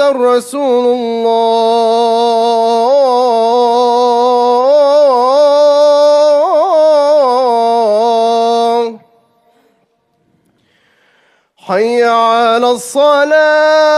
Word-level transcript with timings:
رسول 0.00 0.94
الله. 0.94 1.58
حي 11.56 12.04
على 12.04 12.70
الصلاة. 12.70 13.88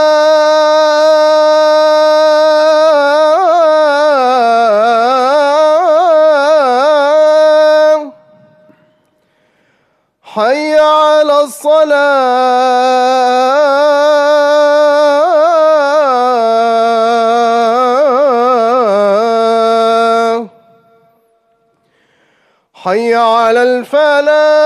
حي 10.23 10.79
على 10.79 11.43
الصلاة. 11.43 13.60
حي 22.91 23.15
على 23.15 23.63
الفلاح. 23.63 24.60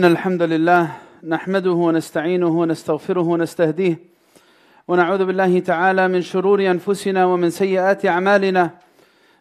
إن 0.00 0.04
الحمد 0.04 0.42
لله 0.42 0.90
نحمده 1.28 1.70
ونستعينه 1.70 2.48
ونستغفره 2.48 3.20
ونستهديه 3.20 3.98
ونعوذ 4.88 5.24
بالله 5.24 5.58
تعالى 5.60 6.08
من 6.08 6.22
شرور 6.22 6.60
أنفسنا 6.66 7.24
ومن 7.24 7.50
سيئات 7.50 8.06
أعمالنا. 8.06 8.70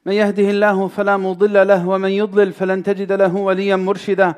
من 0.05 0.13
يهده 0.13 0.49
الله 0.49 0.87
فلا 0.87 1.17
مضل 1.17 1.67
له 1.67 1.87
ومن 1.87 2.09
يضلل 2.09 2.51
فلن 2.51 2.83
تجد 2.83 3.11
له 3.11 3.35
وليا 3.35 3.75
مرشدا. 3.75 4.33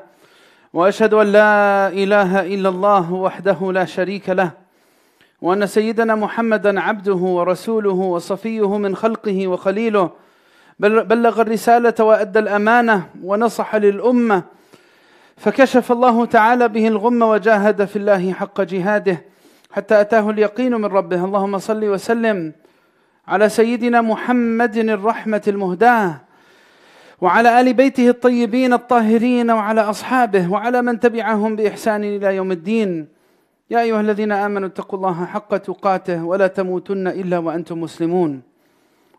وأشهد 0.72 1.14
أن 1.14 1.26
لا 1.26 1.88
إله 1.88 2.54
إلا 2.54 2.68
الله 2.68 3.12
وحده 3.12 3.72
لا 3.72 3.84
شريك 3.84 4.30
له. 4.30 4.50
وأن 5.42 5.66
سيدنا 5.66 6.14
محمدا 6.14 6.80
عبده 6.80 7.14
ورسوله 7.14 7.98
وصفيه 8.14 8.76
من 8.78 8.96
خلقه 8.96 9.48
وخليله. 9.48 10.10
بل- 10.78 11.04
بلغ 11.04 11.40
الرسالة 11.40 11.94
وأدى 12.00 12.38
الأمانة 12.38 13.06
ونصح 13.24 13.76
للأمة 13.76 14.61
فكشف 15.36 15.92
الله 15.92 16.26
تعالى 16.26 16.68
به 16.68 16.88
الغم 16.88 17.22
وجاهد 17.22 17.84
في 17.84 17.96
الله 17.96 18.32
حق 18.32 18.60
جهاده 18.60 19.24
حتى 19.72 20.00
أتاه 20.00 20.30
اليقين 20.30 20.74
من 20.74 20.84
ربه. 20.84 21.24
اللهم 21.24 21.58
صل 21.58 21.84
وسلم 21.84 22.52
على 23.28 23.48
سيدنا 23.48 24.00
محمد 24.00 24.76
الرحمة 24.76 25.42
المهداة 25.48 26.20
وعلى 27.20 27.60
آل 27.60 27.74
بيته 27.74 28.08
الطيبين 28.08 28.72
الطاهرين 28.72 29.50
وعلى 29.50 29.80
أصحابه 29.80 30.52
وعلى 30.52 30.82
من 30.82 31.00
تبعهم 31.00 31.56
بإحسان 31.56 32.04
إلى 32.04 32.36
يوم 32.36 32.52
الدين. 32.52 33.08
يا 33.70 33.80
أيها 33.80 34.00
الذين 34.00 34.32
آمنوا 34.32 34.68
اتقوا 34.68 34.98
الله 34.98 35.24
حق 35.24 35.56
تقاته 35.56 36.24
ولا 36.24 36.46
تموتن 36.46 37.08
إلا 37.08 37.38
وأنتم 37.38 37.80
مسلمون. 37.80 38.42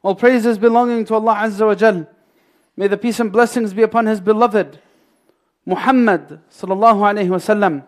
All 0.04 0.16
praises 0.16 0.58
belonging 0.58 1.06
to 1.06 1.16
Allah 1.16 1.48
Azza 1.48 1.66
wa 1.66 1.76
Jal. 1.76 2.06
May 2.76 2.88
the 2.88 2.98
peace 2.98 3.20
and 3.20 3.32
blessings 3.32 3.74
be 3.74 3.84
upon 3.84 4.06
His 4.06 4.20
beloved. 4.20 4.80
Muhammad 5.66 6.42
sallallahu 6.52 7.00
alayhi 7.00 7.30
wasallam 7.30 7.86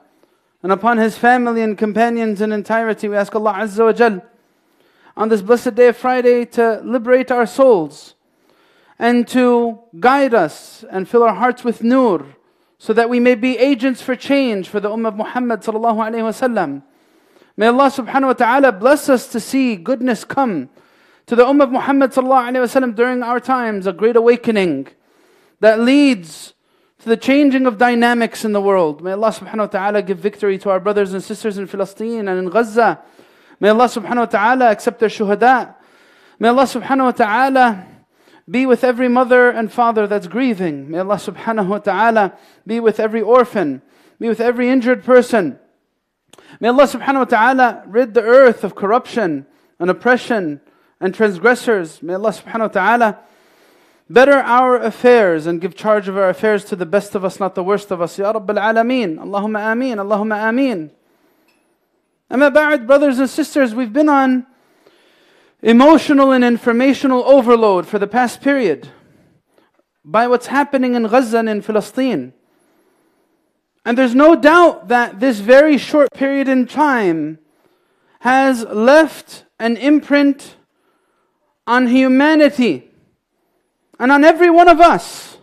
and 0.63 0.71
upon 0.71 0.97
his 0.97 1.17
family 1.17 1.61
and 1.61 1.77
companions 1.77 2.41
in 2.41 2.51
entirety. 2.51 3.07
We 3.07 3.15
ask 3.15 3.35
Allah 3.35 3.53
Azza 3.53 3.85
wa 3.85 3.91
Jal 3.91 4.21
on 5.15 5.29
this 5.29 5.41
blessed 5.41 5.75
day 5.75 5.89
of 5.89 5.97
Friday 5.97 6.45
to 6.45 6.81
liberate 6.83 7.31
our 7.31 7.45
souls 7.45 8.15
and 8.97 9.27
to 9.27 9.79
guide 9.99 10.33
us 10.33 10.83
and 10.89 11.07
fill 11.07 11.23
our 11.23 11.35
hearts 11.35 11.63
with 11.63 11.83
nur 11.83 12.25
so 12.77 12.93
that 12.93 13.09
we 13.09 13.19
may 13.19 13.35
be 13.35 13.57
agents 13.57 14.01
for 14.01 14.15
change 14.15 14.67
for 14.69 14.79
the 14.79 14.89
Ummah 14.89 15.09
of 15.09 15.15
Muhammad 15.15 15.61
sallallahu 15.61 15.97
alayhi 15.97 16.23
wasallam. 16.23 16.83
May 17.57 17.67
Allah 17.67 17.89
subhanahu 17.89 18.27
wa 18.27 18.33
ta'ala 18.33 18.71
bless 18.71 19.07
us 19.07 19.27
to 19.27 19.39
see 19.39 19.75
goodness 19.75 20.23
come 20.23 20.69
to 21.25 21.35
the 21.35 21.45
Ummah 21.45 21.63
of 21.63 21.71
Muhammad 21.71 22.11
sallallahu 22.11 22.51
alayhi 22.51 22.65
wasallam 22.65 22.95
during 22.95 23.23
our 23.23 23.39
times, 23.39 23.87
a 23.87 23.93
great 23.93 24.15
awakening 24.15 24.87
that 25.59 25.79
leads 25.79 26.53
to 26.99 27.09
the 27.09 27.17
changing 27.17 27.65
of 27.65 27.77
dynamics 27.77 28.45
in 28.45 28.53
the 28.53 28.61
world. 28.61 29.01
May 29.01 29.11
Allah 29.11 29.31
subhanahu 29.31 29.57
wa 29.57 29.67
ta'ala 29.67 30.01
give 30.01 30.17
victory 30.17 30.57
to 30.59 30.69
our 30.69 30.79
brothers 30.79 31.13
and 31.13 31.23
sisters 31.23 31.57
in 31.57 31.67
Palestine 31.67 32.27
and 32.27 32.39
in 32.39 32.49
Gaza. 32.49 33.01
May 33.59 33.69
Allah 33.69 33.85
subhanahu 33.85 34.17
wa 34.17 34.25
ta'ala 34.25 34.71
accept 34.71 34.99
their 34.99 35.09
shuhada. 35.09 35.75
May 36.39 36.49
Allah 36.49 36.63
subhanahu 36.63 37.05
wa 37.05 37.11
ta'ala 37.11 37.87
be 38.49 38.65
with 38.65 38.83
every 38.83 39.07
mother 39.07 39.49
and 39.49 39.71
father 39.71 40.07
that's 40.07 40.27
grieving. 40.27 40.89
May 40.89 40.99
Allah 40.99 41.15
subhanahu 41.15 41.67
wa 41.67 41.79
ta'ala 41.79 42.37
be 42.65 42.79
with 42.79 42.99
every 42.99 43.21
orphan, 43.21 43.81
be 44.19 44.27
with 44.29 44.39
every 44.39 44.69
injured 44.69 45.03
person. 45.03 45.59
May 46.59 46.69
Allah 46.69 46.87
subhanahu 46.87 47.15
wa 47.15 47.25
ta'ala 47.25 47.83
rid 47.87 48.13
the 48.13 48.21
earth 48.21 48.63
of 48.63 48.75
corruption 48.75 49.47
and 49.79 49.89
oppression 49.89 50.61
and 50.99 51.13
transgressors. 51.13 52.01
May 52.03 52.13
Allah 52.13 52.31
subhanahu 52.31 52.59
wa 52.59 52.67
ta'ala 52.67 53.19
better 54.09 54.33
our 54.33 54.77
affairs 54.77 55.47
and 55.47 55.59
give 55.61 55.75
charge 55.75 56.07
of 56.07 56.17
our 56.17 56.29
affairs 56.29 56.63
to 56.65 56.75
the 56.75 56.85
best 56.85 57.15
of 57.15 57.25
us, 57.25 57.39
not 57.39 57.55
the 57.55 57.63
worst 57.63 57.91
of 57.91 58.01
us. 58.01 58.17
Ya 58.17 58.33
Rabbil 58.33 58.57
Alameen. 58.57 59.17
Allahumma 59.17 59.71
ameen. 59.71 59.97
Allahumma 59.97 60.49
ameen. 60.49 60.91
Amma 62.29 62.51
ba'd, 62.51 62.87
brothers 62.87 63.19
and 63.19 63.29
sisters, 63.29 63.75
we've 63.75 63.93
been 63.93 64.09
on 64.09 64.45
emotional 65.61 66.31
and 66.31 66.43
informational 66.43 67.23
overload 67.23 67.87
for 67.87 67.99
the 67.99 68.07
past 68.07 68.41
period 68.41 68.89
by 70.03 70.27
what's 70.27 70.47
happening 70.47 70.95
in 70.95 71.03
Gaza 71.03 71.39
and 71.39 71.49
in 71.49 71.61
Palestine. 71.61 72.33
And 73.83 73.97
there's 73.97 74.15
no 74.15 74.35
doubt 74.35 74.87
that 74.87 75.19
this 75.19 75.39
very 75.39 75.77
short 75.77 76.11
period 76.13 76.47
in 76.47 76.65
time 76.65 77.39
has 78.21 78.63
left 78.65 79.45
an 79.59 79.77
imprint 79.77 80.55
on 81.67 81.87
humanity 81.87 82.91
and 83.99 84.11
on 84.11 84.23
every 84.23 84.49
one 84.49 84.67
of 84.67 84.79
us 84.79 85.37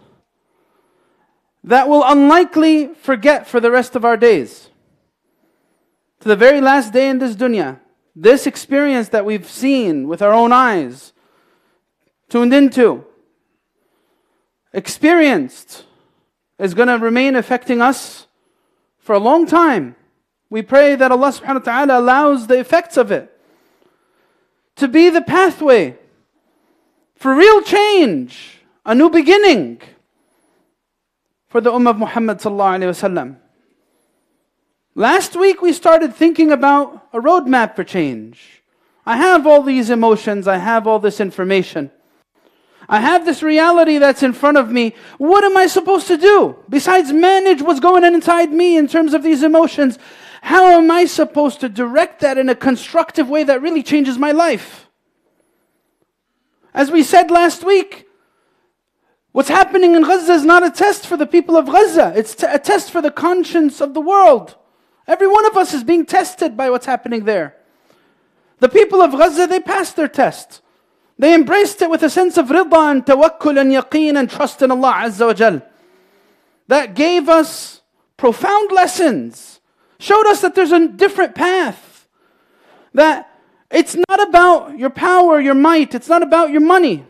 that 1.65 1.89
will 1.89 2.03
unlikely 2.05 2.89
forget 2.95 3.47
for 3.47 3.61
the 3.61 3.71
rest 3.71 3.95
of 3.97 4.05
our 4.05 4.17
days. 4.17 4.69
to 6.21 6.29
the 6.29 6.37
very 6.37 6.61
last 6.61 6.93
day 6.93 7.09
in 7.09 7.19
this 7.19 7.35
dunya, 7.35 7.81
this 8.15 8.47
experience 8.47 9.09
that 9.09 9.25
we've 9.25 9.51
seen 9.51 10.07
with 10.07 10.23
our 10.23 10.33
own 10.33 10.53
eyes, 10.53 11.13
tuned 12.29 12.55
into, 12.55 13.05
experienced, 14.73 15.85
is 16.61 16.75
going 16.75 16.87
to 16.87 16.97
remain 16.97 17.35
affecting 17.35 17.83
us 17.83 18.29
for 18.99 19.15
a 19.15 19.19
long 19.19 19.47
time. 19.47 19.97
We 20.49 20.63
pray 20.63 20.95
that 20.95 21.11
Allah 21.11 21.33
subhanahu 21.33 21.67
wa 21.67 21.73
ta'ala 21.73 21.99
allows 21.99 22.47
the 22.47 22.61
effects 22.61 22.97
of 22.97 23.11
it 23.11 23.37
to 24.77 24.87
be 24.87 25.11
the 25.11 25.23
pathway 25.23 25.99
for 27.23 27.37
real 27.37 27.63
change, 27.63 28.59
a 28.85 28.97
new 28.97 29.09
beginning 29.09 29.81
for 31.47 31.61
the 31.61 31.71
Ummah 31.71 31.91
of 31.91 31.99
Muhammad. 31.99 33.37
Last 34.97 35.37
week 35.37 35.63
we 35.63 35.73
started 35.73 36.17
thinking 36.17 36.51
about 36.51 37.07
a 37.13 37.21
roadmap 37.21 37.77
for 37.77 37.85
change. 37.85 38.65
I 39.07 39.19
have 39.19 39.47
all 39.47 39.63
these 39.63 39.89
emotions, 39.89 40.49
I 40.49 40.57
have 40.57 40.89
all 40.89 40.99
this 40.99 41.21
information. 41.21 41.93
I 42.89 42.99
have 42.99 43.25
this 43.25 43.41
reality 43.41 43.99
that's 43.99 44.25
in 44.25 44.33
front 44.33 44.57
of 44.57 44.73
me. 44.73 44.97
What 45.19 45.45
am 45.45 45.57
I 45.57 45.69
supposed 45.69 46.09
to 46.09 46.17
do? 46.17 46.57
Besides 46.69 47.13
manage 47.13 47.63
what's 47.63 47.79
going 47.79 48.03
on 48.03 48.15
inside 48.15 48.53
me 48.53 48.77
in 48.77 48.89
terms 48.89 49.15
of 49.15 49.23
these 49.23 49.45
emotions, 49.45 49.97
how 50.43 50.73
am 50.73 50.91
I 50.91 51.05
supposed 51.05 51.61
to 51.61 51.69
direct 51.69 52.19
that 52.23 52.37
in 52.37 52.49
a 52.49 52.57
constructive 52.57 53.29
way 53.29 53.45
that 53.45 53.63
really 53.63 53.85
changes 53.85 54.19
my 54.19 54.33
life? 54.33 54.89
As 56.75 56.91
we 56.91 57.03
said 57.03 57.31
last 57.31 57.65
week, 57.65 58.09
what's 59.33 59.49
happening 59.49 59.95
in 59.95 60.03
Gaza 60.03 60.33
is 60.33 60.45
not 60.45 60.63
a 60.63 60.71
test 60.71 61.07
for 61.07 61.17
the 61.17 61.27
people 61.27 61.57
of 61.57 61.67
Gaza, 61.67 62.13
it's 62.17 62.43
a 62.43 62.59
test 62.59 62.91
for 62.91 63.03
the 63.03 63.11
conscience 63.11 63.81
of 63.81 63.95
the 63.95 64.01
world. 64.01 64.57
Every 65.07 65.27
one 65.27 65.47
of 65.47 65.57
us 65.57 65.75
is 65.75 65.85
being 65.85 66.07
tested 66.07 66.57
by 66.57 66.71
what's 66.71 66.87
happening 66.87 67.25
there. 67.25 67.57
The 68.61 68.69
people 68.69 69.03
of 69.03 69.13
Gaza, 69.13 69.47
they 69.47 69.61
passed 69.61 69.97
their 69.97 70.09
test. 70.09 70.63
They 71.19 71.35
embraced 71.35 71.83
it 71.83 71.91
with 71.91 72.03
a 72.03 72.11
sense 72.11 72.37
of 72.37 72.49
rida 72.49 72.91
and 72.91 73.05
tawakkul 73.05 73.61
and 73.61 73.71
yaqeen 73.73 74.19
and 74.19 74.31
trust 74.31 74.63
in 74.63 74.71
Allah 74.71 74.95
Azza 75.05 75.27
wa 75.27 75.35
Jal. 75.35 75.63
That 76.69 76.95
gave 76.95 77.29
us 77.29 77.83
profound 78.17 78.71
lessons, 78.73 79.61
showed 79.99 80.27
us 80.27 80.41
that 80.41 80.55
there's 80.55 80.73
a 80.73 80.89
different 80.89 81.35
path. 81.35 82.07
That 82.95 83.32
it's 83.73 83.97
not 84.09 84.29
about 84.29 84.79
your 84.79 84.91
power, 84.91 85.41
your 85.41 85.55
might, 85.55 85.95
it's 85.95 86.09
not 86.09 86.23
about 86.23 86.51
your 86.51 86.61
money. 86.61 87.05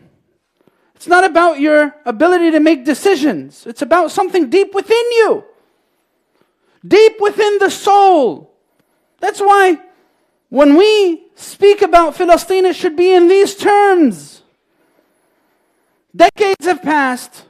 It's 0.95 1.07
not 1.07 1.23
about 1.23 1.59
your 1.59 1.95
ability 2.05 2.51
to 2.51 2.59
make 2.59 2.85
decisions. 2.85 3.67
It's 3.67 3.81
about 3.81 4.11
something 4.11 4.49
deep 4.49 4.73
within 4.73 5.05
you 5.11 5.43
deep 6.85 7.19
within 7.19 7.59
the 7.59 7.69
soul. 7.69 8.51
That's 9.19 9.39
why 9.39 9.79
when 10.49 10.75
we 10.75 11.23
speak 11.35 11.81
about 11.81 12.15
Philistine, 12.15 12.65
it 12.65 12.75
should 12.75 12.95
be 12.95 13.13
in 13.13 13.27
these 13.27 13.55
terms. 13.55 14.41
Decades 16.15 16.65
have 16.65 16.83
passed, 16.83 17.45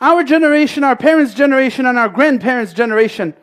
our 0.00 0.24
generation, 0.24 0.84
our 0.84 0.96
parents' 0.96 1.34
generation, 1.34 1.84
and 1.84 1.98
our 1.98 2.08
grandparents' 2.08 2.72
generation. 2.72 3.34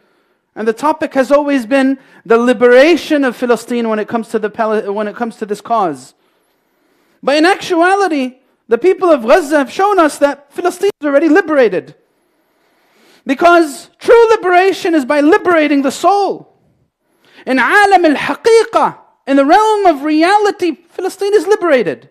And 0.56 0.68
the 0.68 0.74
topic 0.74 1.14
has 1.16 1.32
always 1.32 1.66
been 1.66 2.00
the 2.26 2.38
liberation 2.38 3.26
of 3.26 3.36
Philistine 3.36 3.90
when 3.90 4.00
it 4.00 4.08
comes 4.08 4.30
to, 4.30 4.40
the, 4.40 4.92
when 4.92 5.08
it 5.08 5.16
comes 5.16 5.36
to 5.38 5.46
this 5.46 5.60
cause. 5.60 6.14
But 7.22 7.36
in 7.38 7.46
actuality, 7.46 8.38
the 8.68 8.78
people 8.78 9.12
of 9.12 9.24
Gaza 9.24 9.58
have 9.58 9.72
shown 9.72 10.00
us 10.00 10.18
that 10.20 10.54
Philistine 10.54 10.92
is 11.02 11.06
already 11.06 11.28
liberated. 11.28 11.96
Because 13.26 13.90
true 14.00 14.30
liberation 14.30 14.96
is 14.96 15.04
by 15.04 15.20
liberating 15.20 15.82
the 15.82 15.92
soul. 15.92 16.54
In 17.46 17.60
alam 17.60 18.06
al 18.06 18.16
haqiqah, 18.16 18.98
in 19.28 19.38
the 19.38 19.46
realm 19.46 19.86
of 19.88 20.04
reality, 20.04 20.76
Philistine 20.90 21.34
is 21.34 21.48
liberated. 21.48 22.10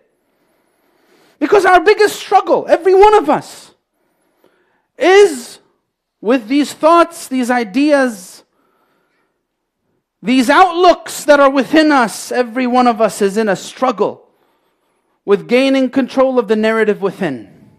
Because 1.39 1.65
our 1.65 1.79
biggest 1.79 2.17
struggle, 2.17 2.65
every 2.69 2.93
one 2.93 3.13
of 3.15 3.29
us, 3.29 3.73
is 4.97 5.59
with 6.21 6.47
these 6.47 6.73
thoughts, 6.73 7.27
these 7.27 7.49
ideas, 7.51 8.34
these 10.25 10.49
outlooks 10.49 11.23
that 11.25 11.39
are 11.39 11.51
within 11.51 11.91
us. 11.91 12.31
Every 12.31 12.65
one 12.65 12.87
of 12.87 12.99
us 12.99 13.21
is 13.21 13.37
in 13.37 13.47
a 13.47 13.55
struggle 13.55 14.27
with 15.23 15.47
gaining 15.47 15.89
control 15.89 16.39
of 16.39 16.47
the 16.47 16.55
narrative 16.55 17.01
within. 17.01 17.69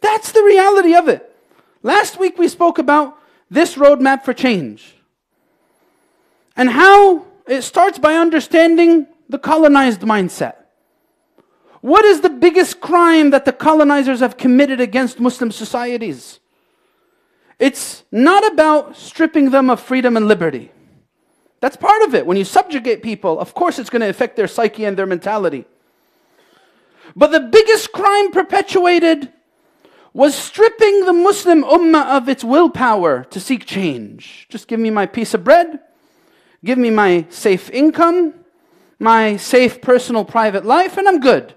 That's 0.00 0.32
the 0.32 0.42
reality 0.42 0.94
of 0.94 1.08
it. 1.08 1.24
Last 1.82 2.18
week 2.18 2.38
we 2.38 2.48
spoke 2.48 2.78
about 2.78 3.18
this 3.50 3.74
roadmap 3.74 4.24
for 4.24 4.32
change 4.32 4.94
and 6.56 6.70
how 6.70 7.26
it 7.46 7.62
starts 7.62 7.98
by 7.98 8.14
understanding 8.14 9.06
the 9.28 9.38
colonized 9.38 10.00
mindset. 10.00 10.54
What 11.80 12.04
is 12.04 12.22
the 12.22 12.30
biggest 12.30 12.80
crime 12.80 13.30
that 13.30 13.44
the 13.44 13.52
colonizers 13.52 14.20
have 14.20 14.36
committed 14.36 14.80
against 14.80 15.20
Muslim 15.20 15.52
societies? 15.52 16.40
It's 17.58 18.04
not 18.10 18.50
about 18.52 18.96
stripping 18.96 19.50
them 19.50 19.68
of 19.68 19.80
freedom 19.80 20.16
and 20.16 20.26
liberty. 20.26 20.72
That's 21.60 21.76
part 21.76 22.02
of 22.02 22.14
it. 22.14 22.26
When 22.26 22.36
you 22.36 22.44
subjugate 22.44 23.02
people, 23.02 23.38
of 23.38 23.54
course 23.54 23.78
it's 23.78 23.90
going 23.90 24.02
to 24.02 24.08
affect 24.08 24.36
their 24.36 24.48
psyche 24.48 24.84
and 24.84 24.96
their 24.96 25.06
mentality. 25.06 25.64
But 27.16 27.32
the 27.32 27.40
biggest 27.40 27.92
crime 27.92 28.30
perpetuated 28.30 29.32
was 30.12 30.34
stripping 30.34 31.04
the 31.04 31.12
Muslim 31.12 31.62
ummah 31.64 32.16
of 32.16 32.28
its 32.28 32.44
willpower 32.44 33.24
to 33.24 33.40
seek 33.40 33.64
change. 33.66 34.46
Just 34.48 34.68
give 34.68 34.80
me 34.80 34.90
my 34.90 35.06
piece 35.06 35.34
of 35.34 35.44
bread, 35.44 35.80
give 36.64 36.78
me 36.78 36.90
my 36.90 37.26
safe 37.28 37.70
income, 37.70 38.34
my 38.98 39.36
safe 39.36 39.80
personal 39.80 40.24
private 40.24 40.64
life, 40.64 40.96
and 40.96 41.08
I'm 41.08 41.20
good. 41.20 41.54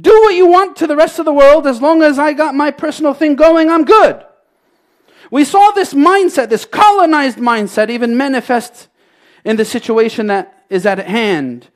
Do 0.00 0.10
what 0.10 0.34
you 0.34 0.46
want 0.46 0.76
to 0.76 0.86
the 0.86 0.96
rest 0.96 1.18
of 1.18 1.24
the 1.24 1.32
world 1.32 1.66
as 1.66 1.80
long 1.80 2.02
as 2.02 2.18
I 2.18 2.32
got 2.32 2.54
my 2.54 2.70
personal 2.70 3.14
thing 3.14 3.36
going, 3.36 3.70
I'm 3.70 3.84
good. 3.84 4.24
We 5.30 5.44
saw 5.44 5.70
this 5.70 5.94
mindset, 5.94 6.48
this 6.48 6.64
colonized 6.64 7.38
mindset, 7.38 7.90
even 7.90 8.16
manifest 8.16 8.88
in 9.44 9.56
the 9.56 9.64
situation 9.64 10.28
that 10.28 10.64
is 10.70 10.86
at 10.86 10.98
hand. 10.98 11.68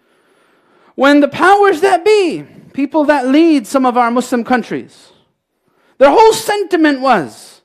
When 0.95 1.21
the 1.21 1.29
powers 1.29 1.81
that 1.83 2.05
be, 2.05 2.43
people 2.73 3.05
that 3.05 3.29
lead 3.29 3.67
some 3.67 3.87
of 3.87 3.97
our 3.97 4.11
Muslim 4.11 4.43
countries, 4.43 5.13
their 5.99 6.11
whole 6.11 6.33
sentiment 6.33 7.01
was 7.01 7.63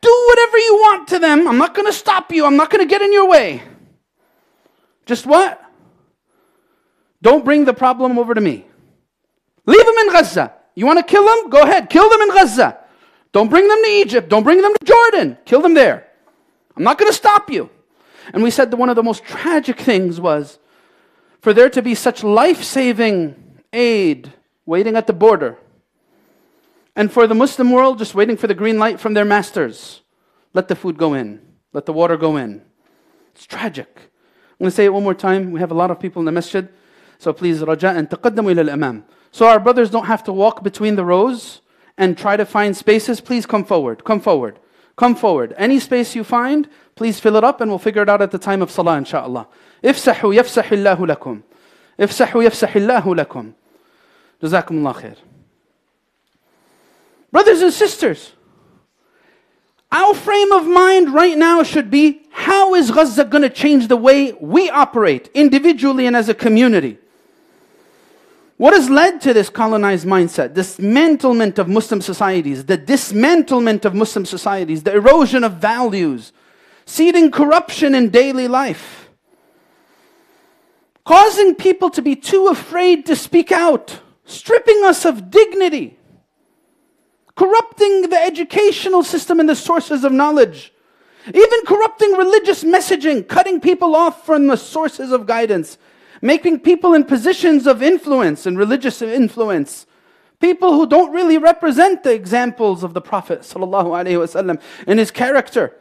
do 0.00 0.24
whatever 0.28 0.58
you 0.58 0.74
want 0.74 1.08
to 1.08 1.18
them. 1.18 1.48
I'm 1.48 1.58
not 1.58 1.74
going 1.74 1.86
to 1.86 1.92
stop 1.92 2.32
you. 2.32 2.44
I'm 2.44 2.56
not 2.56 2.70
going 2.70 2.86
to 2.86 2.88
get 2.88 3.02
in 3.02 3.12
your 3.12 3.28
way. 3.28 3.62
Just 5.06 5.26
what? 5.26 5.60
Don't 7.22 7.44
bring 7.44 7.64
the 7.64 7.72
problem 7.74 8.18
over 8.18 8.34
to 8.34 8.40
me. 8.40 8.66
Leave 9.66 9.84
them 9.84 9.94
in 9.98 10.12
Gaza. 10.12 10.52
You 10.74 10.86
want 10.86 10.98
to 10.98 11.04
kill 11.04 11.24
them? 11.24 11.48
Go 11.48 11.62
ahead. 11.62 11.88
Kill 11.88 12.08
them 12.10 12.20
in 12.20 12.28
Gaza. 12.28 12.78
Don't 13.32 13.48
bring 13.48 13.66
them 13.66 13.82
to 13.82 13.88
Egypt. 13.88 14.28
Don't 14.28 14.42
bring 14.42 14.60
them 14.60 14.72
to 14.72 14.84
Jordan. 14.84 15.38
Kill 15.44 15.62
them 15.62 15.74
there. 15.74 16.06
I'm 16.76 16.82
not 16.82 16.98
going 16.98 17.10
to 17.10 17.16
stop 17.16 17.50
you. 17.50 17.70
And 18.32 18.42
we 18.42 18.50
said 18.50 18.70
that 18.70 18.76
one 18.76 18.88
of 18.88 18.96
the 18.96 19.02
most 19.02 19.24
tragic 19.24 19.78
things 19.78 20.20
was 20.20 20.58
for 21.40 21.52
there 21.52 21.70
to 21.70 21.82
be 21.82 21.94
such 21.94 22.24
life 22.24 22.62
saving 22.62 23.36
aid 23.72 24.32
waiting 24.66 24.96
at 24.96 25.06
the 25.06 25.12
border 25.12 25.58
and 26.96 27.12
for 27.12 27.26
the 27.26 27.34
Muslim 27.34 27.70
world, 27.72 27.98
just 27.98 28.14
waiting 28.14 28.36
for 28.36 28.46
the 28.46 28.54
green 28.54 28.78
light 28.78 29.00
from 29.00 29.14
their 29.14 29.24
masters. 29.24 30.02
Let 30.52 30.68
the 30.68 30.76
food 30.76 30.96
go 30.96 31.14
in, 31.14 31.40
let 31.72 31.86
the 31.86 31.92
water 31.92 32.16
go 32.16 32.36
in. 32.36 32.62
It's 33.34 33.46
tragic. 33.46 33.88
I'm 33.96 34.58
going 34.60 34.70
to 34.70 34.76
say 34.76 34.84
it 34.84 34.92
one 34.92 35.02
more 35.02 35.14
time. 35.14 35.50
We 35.50 35.58
have 35.58 35.72
a 35.72 35.74
lot 35.74 35.90
of 35.90 35.98
people 35.98 36.20
in 36.20 36.26
the 36.26 36.32
masjid. 36.32 36.68
So 37.18 37.32
please, 37.32 37.60
raja 37.60 37.88
and 37.88 38.08
taqaddamu 38.08 38.52
ila 38.52 38.70
al-amam. 38.70 39.02
So 39.32 39.46
our 39.48 39.58
brothers 39.58 39.90
don't 39.90 40.06
have 40.06 40.22
to 40.24 40.32
walk 40.32 40.62
between 40.62 40.94
the 40.94 41.04
rows 41.04 41.60
and 41.98 42.16
try 42.16 42.36
to 42.36 42.46
find 42.46 42.76
spaces. 42.76 43.20
Please 43.20 43.46
come 43.46 43.64
forward. 43.64 44.04
Come 44.04 44.20
forward. 44.20 44.60
Come 44.96 45.16
forward. 45.16 45.54
Any 45.56 45.80
space 45.80 46.14
you 46.14 46.22
find, 46.22 46.68
please 46.94 47.20
fill 47.20 47.36
it 47.36 47.44
up 47.44 47.60
and 47.60 47.70
we'll 47.70 47.78
figure 47.78 48.02
it 48.02 48.08
out 48.08 48.22
at 48.22 48.30
the 48.30 48.38
time 48.38 48.62
of 48.62 48.70
salah, 48.70 48.96
inshallah. 48.96 49.46
Ifsahu 49.82 50.34
yafsahillahu 50.34 51.14
lakum. 51.14 51.42
Ifsahu 51.98 52.48
yafsahillahu 52.48 53.24
lakum. 53.24 53.54
Jazakumullah 54.42 54.94
khair. 54.94 55.16
Brothers 57.30 57.62
and 57.62 57.72
sisters, 57.72 58.32
our 59.90 60.14
frame 60.14 60.52
of 60.52 60.66
mind 60.66 61.12
right 61.12 61.36
now 61.36 61.62
should 61.62 61.90
be 61.90 62.22
how 62.30 62.74
is 62.74 62.90
Gaza 62.90 63.24
going 63.24 63.42
to 63.42 63.50
change 63.50 63.88
the 63.88 63.96
way 63.96 64.32
we 64.32 64.68
operate 64.70 65.30
individually 65.34 66.06
and 66.06 66.16
as 66.16 66.28
a 66.28 66.34
community? 66.34 66.98
What 68.56 68.72
has 68.72 68.88
led 68.88 69.20
to 69.22 69.32
this 69.32 69.50
colonized 69.50 70.06
mindset, 70.06 70.54
dismantlement 70.54 71.58
of 71.58 71.68
Muslim 71.68 72.00
societies, 72.00 72.64
the 72.64 72.78
dismantlement 72.78 73.84
of 73.84 73.94
Muslim 73.94 74.24
societies, 74.24 74.84
the 74.84 74.94
erosion 74.94 75.42
of 75.42 75.54
values, 75.54 76.32
seeding 76.86 77.30
corruption 77.30 77.94
in 77.94 78.10
daily 78.10 78.48
life, 78.48 79.08
causing 81.04 81.54
people 81.54 81.90
to 81.90 82.02
be 82.02 82.16
too 82.16 82.48
afraid 82.48 83.06
to 83.06 83.16
speak 83.16 83.52
out, 83.52 84.00
stripping 84.24 84.82
us 84.84 85.04
of 85.04 85.30
dignity, 85.30 85.98
corrupting 87.34 88.02
the 88.10 88.18
educational 88.18 89.02
system 89.02 89.40
and 89.40 89.48
the 89.48 89.56
sources 89.56 90.04
of 90.04 90.12
knowledge, 90.12 90.72
even 91.28 91.64
corrupting 91.66 92.12
religious 92.12 92.64
messaging, 92.64 93.26
cutting 93.26 93.60
people 93.60 93.96
off 93.96 94.26
from 94.26 94.46
the 94.46 94.56
sources 94.56 95.10
of 95.10 95.26
guidance, 95.26 95.78
making 96.20 96.60
people 96.60 96.94
in 96.94 97.04
positions 97.04 97.66
of 97.66 97.82
influence 97.82 98.46
and 98.46 98.58
religious 98.58 99.00
influence. 99.02 99.86
People 100.40 100.72
who 100.72 100.86
don't 100.86 101.12
really 101.12 101.38
represent 101.38 102.02
the 102.02 102.12
examples 102.12 102.82
of 102.82 102.92
the 102.92 103.00
Prophet 103.00 103.40
ﷺ 103.40 104.60
in 104.86 104.98
his 104.98 105.10
character, 105.10 105.74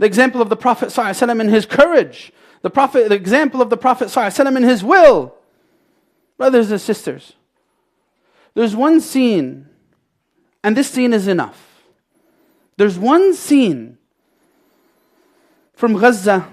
the 0.00 0.06
example 0.06 0.40
of 0.40 0.48
the 0.48 0.56
Prophet 0.56 0.88
ﷺ 0.88 1.40
in 1.42 1.48
his 1.50 1.66
courage, 1.66 2.32
the, 2.62 2.70
Prophet, 2.70 3.10
the 3.10 3.14
example 3.14 3.60
of 3.60 3.68
the 3.68 3.76
Prophet 3.76 4.08
ﷺ 4.08 4.56
in 4.56 4.62
his 4.62 4.82
will. 4.82 5.34
Brothers 6.38 6.70
and 6.70 6.80
sisters, 6.80 7.34
there's 8.54 8.74
one 8.74 9.02
scene, 9.02 9.68
and 10.64 10.74
this 10.74 10.88
scene 10.88 11.12
is 11.12 11.28
enough. 11.28 11.82
There's 12.78 12.98
one 12.98 13.34
scene 13.34 13.98
from 15.74 15.98
Gaza 15.98 16.48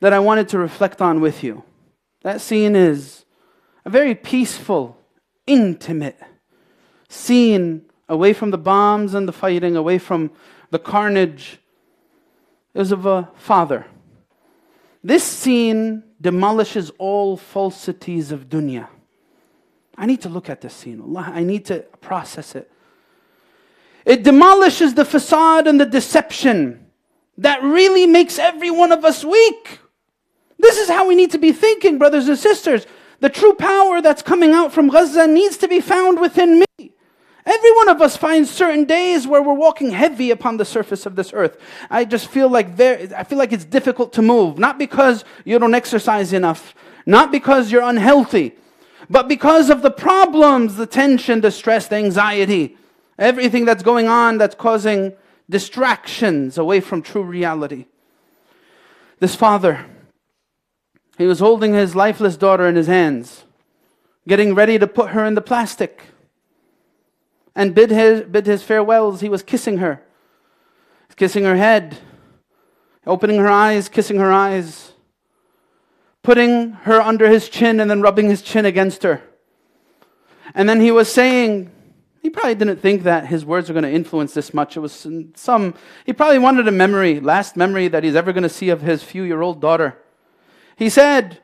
that 0.00 0.12
I 0.12 0.18
wanted 0.18 0.48
to 0.48 0.58
reflect 0.58 1.00
on 1.00 1.20
with 1.20 1.44
you. 1.44 1.62
That 2.22 2.40
scene 2.40 2.74
is 2.74 3.24
a 3.84 3.90
very 3.90 4.16
peaceful, 4.16 4.98
intimate 5.46 6.18
scene 7.08 7.84
away 8.08 8.32
from 8.32 8.50
the 8.50 8.58
bombs 8.58 9.14
and 9.14 9.28
the 9.28 9.32
fighting, 9.32 9.76
away 9.76 9.98
from 9.98 10.32
the 10.70 10.80
carnage. 10.80 11.60
Was 12.74 12.92
of 12.92 13.06
a 13.06 13.28
father. 13.34 13.86
This 15.04 15.24
scene 15.24 16.04
demolishes 16.20 16.90
all 16.98 17.36
falsities 17.36 18.32
of 18.32 18.48
dunya. 18.48 18.88
I 19.96 20.06
need 20.06 20.22
to 20.22 20.28
look 20.28 20.48
at 20.48 20.60
this 20.60 20.74
scene. 20.74 21.00
Allah, 21.00 21.30
I 21.34 21.42
need 21.42 21.66
to 21.66 21.80
process 22.00 22.54
it. 22.54 22.70
It 24.04 24.22
demolishes 24.22 24.94
the 24.94 25.04
facade 25.04 25.66
and 25.66 25.80
the 25.80 25.86
deception 25.86 26.86
that 27.38 27.62
really 27.62 28.06
makes 28.06 28.38
every 28.38 28.70
one 28.70 28.90
of 28.92 29.04
us 29.04 29.24
weak. 29.24 29.80
This 30.58 30.78
is 30.78 30.88
how 30.88 31.06
we 31.06 31.14
need 31.14 31.32
to 31.32 31.38
be 31.38 31.52
thinking, 31.52 31.98
brothers 31.98 32.28
and 32.28 32.38
sisters. 32.38 32.86
The 33.20 33.28
true 33.28 33.54
power 33.54 34.00
that's 34.00 34.22
coming 34.22 34.52
out 34.52 34.72
from 34.72 34.88
Gaza 34.88 35.26
needs 35.26 35.56
to 35.58 35.68
be 35.68 35.80
found 35.80 36.20
within 36.20 36.58
me. 36.60 36.66
Every 37.44 37.72
one 37.72 37.88
of 37.88 38.00
us 38.00 38.16
finds 38.16 38.50
certain 38.50 38.84
days 38.84 39.26
where 39.26 39.42
we're 39.42 39.54
walking 39.54 39.90
heavy 39.90 40.30
upon 40.30 40.58
the 40.58 40.64
surface 40.64 41.06
of 41.06 41.16
this 41.16 41.32
earth. 41.32 41.58
I 41.90 42.04
just 42.04 42.28
feel 42.28 42.48
like 42.48 42.68
very, 42.68 43.12
I 43.14 43.24
feel 43.24 43.38
like 43.38 43.52
it's 43.52 43.64
difficult 43.64 44.12
to 44.14 44.22
move, 44.22 44.58
not 44.58 44.78
because 44.78 45.24
you 45.44 45.58
don't 45.58 45.74
exercise 45.74 46.32
enough, 46.32 46.74
not 47.04 47.32
because 47.32 47.72
you're 47.72 47.82
unhealthy, 47.82 48.54
but 49.10 49.26
because 49.26 49.70
of 49.70 49.82
the 49.82 49.90
problems, 49.90 50.76
the 50.76 50.86
tension, 50.86 51.40
the 51.40 51.50
stress, 51.50 51.88
the 51.88 51.96
anxiety, 51.96 52.76
everything 53.18 53.64
that's 53.64 53.82
going 53.82 54.06
on 54.06 54.38
that's 54.38 54.54
causing 54.54 55.12
distractions 55.50 56.58
away 56.58 56.80
from 56.80 57.02
true 57.02 57.24
reality. 57.24 57.86
This 59.18 59.34
father, 59.34 59.84
he 61.18 61.26
was 61.26 61.40
holding 61.40 61.74
his 61.74 61.96
lifeless 61.96 62.36
daughter 62.36 62.68
in 62.68 62.76
his 62.76 62.86
hands, 62.86 63.44
getting 64.28 64.54
ready 64.54 64.78
to 64.78 64.86
put 64.86 65.10
her 65.10 65.24
in 65.24 65.34
the 65.34 65.40
plastic, 65.40 66.04
and 67.55 67.73
bid 67.73 67.91
his, 67.91 68.21
bid 68.21 68.45
his 68.45 68.63
farewells. 68.63 69.21
He 69.21 69.29
was 69.29 69.43
kissing 69.43 69.77
her, 69.77 70.01
kissing 71.15 71.43
her 71.43 71.55
head, 71.55 71.97
opening 73.05 73.37
her 73.39 73.49
eyes, 73.49 73.89
kissing 73.89 74.17
her 74.17 74.31
eyes, 74.31 74.91
putting 76.23 76.73
her 76.83 77.01
under 77.01 77.29
his 77.29 77.49
chin, 77.49 77.79
and 77.79 77.89
then 77.89 78.01
rubbing 78.01 78.29
his 78.29 78.41
chin 78.41 78.65
against 78.65 79.03
her. 79.03 79.21
And 80.53 80.67
then 80.67 80.81
he 80.81 80.91
was 80.91 81.11
saying, 81.11 81.71
he 82.21 82.29
probably 82.29 82.55
didn't 82.55 82.81
think 82.81 83.03
that 83.03 83.27
his 83.27 83.45
words 83.45 83.69
were 83.69 83.73
going 83.73 83.83
to 83.83 83.91
influence 83.91 84.33
this 84.33 84.53
much. 84.53 84.75
It 84.75 84.81
was 84.81 85.07
some, 85.35 85.73
he 86.05 86.13
probably 86.13 86.39
wanted 86.39 86.67
a 86.67 86.71
memory, 86.71 87.19
last 87.19 87.55
memory 87.55 87.87
that 87.87 88.03
he's 88.03 88.15
ever 88.15 88.33
going 88.33 88.43
to 88.43 88.49
see 88.49 88.69
of 88.69 88.81
his 88.81 89.01
few 89.03 89.23
year 89.23 89.41
old 89.41 89.61
daughter. 89.61 89.97
He 90.75 90.89
said, 90.89 91.39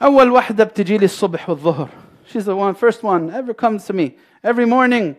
أول 0.00 0.30
واحدة 0.30 0.64
بتجي 0.64 0.98
لي 0.98 1.06
الصبح 1.06 1.48
والظهر. 1.48 1.88
She's 2.26 2.44
the 2.44 2.54
one, 2.54 2.74
first 2.74 3.02
one, 3.02 3.30
ever 3.30 3.54
comes 3.54 3.86
to 3.86 3.92
me 3.92 4.16
every 4.42 4.66
morning, 4.66 5.16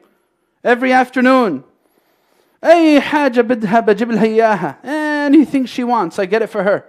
every 0.63 0.91
afternoon. 0.91 1.63
أي 2.63 3.01
حاجة 3.01 3.41
بدها 3.41 3.79
بجيب 3.79 4.11
لها 4.11 4.25
إياها. 4.25 4.75
Anything 4.83 5.65
she 5.65 5.83
wants, 5.83 6.19
I 6.19 6.25
get 6.25 6.41
it 6.41 6.47
for 6.47 6.63
her. 6.63 6.85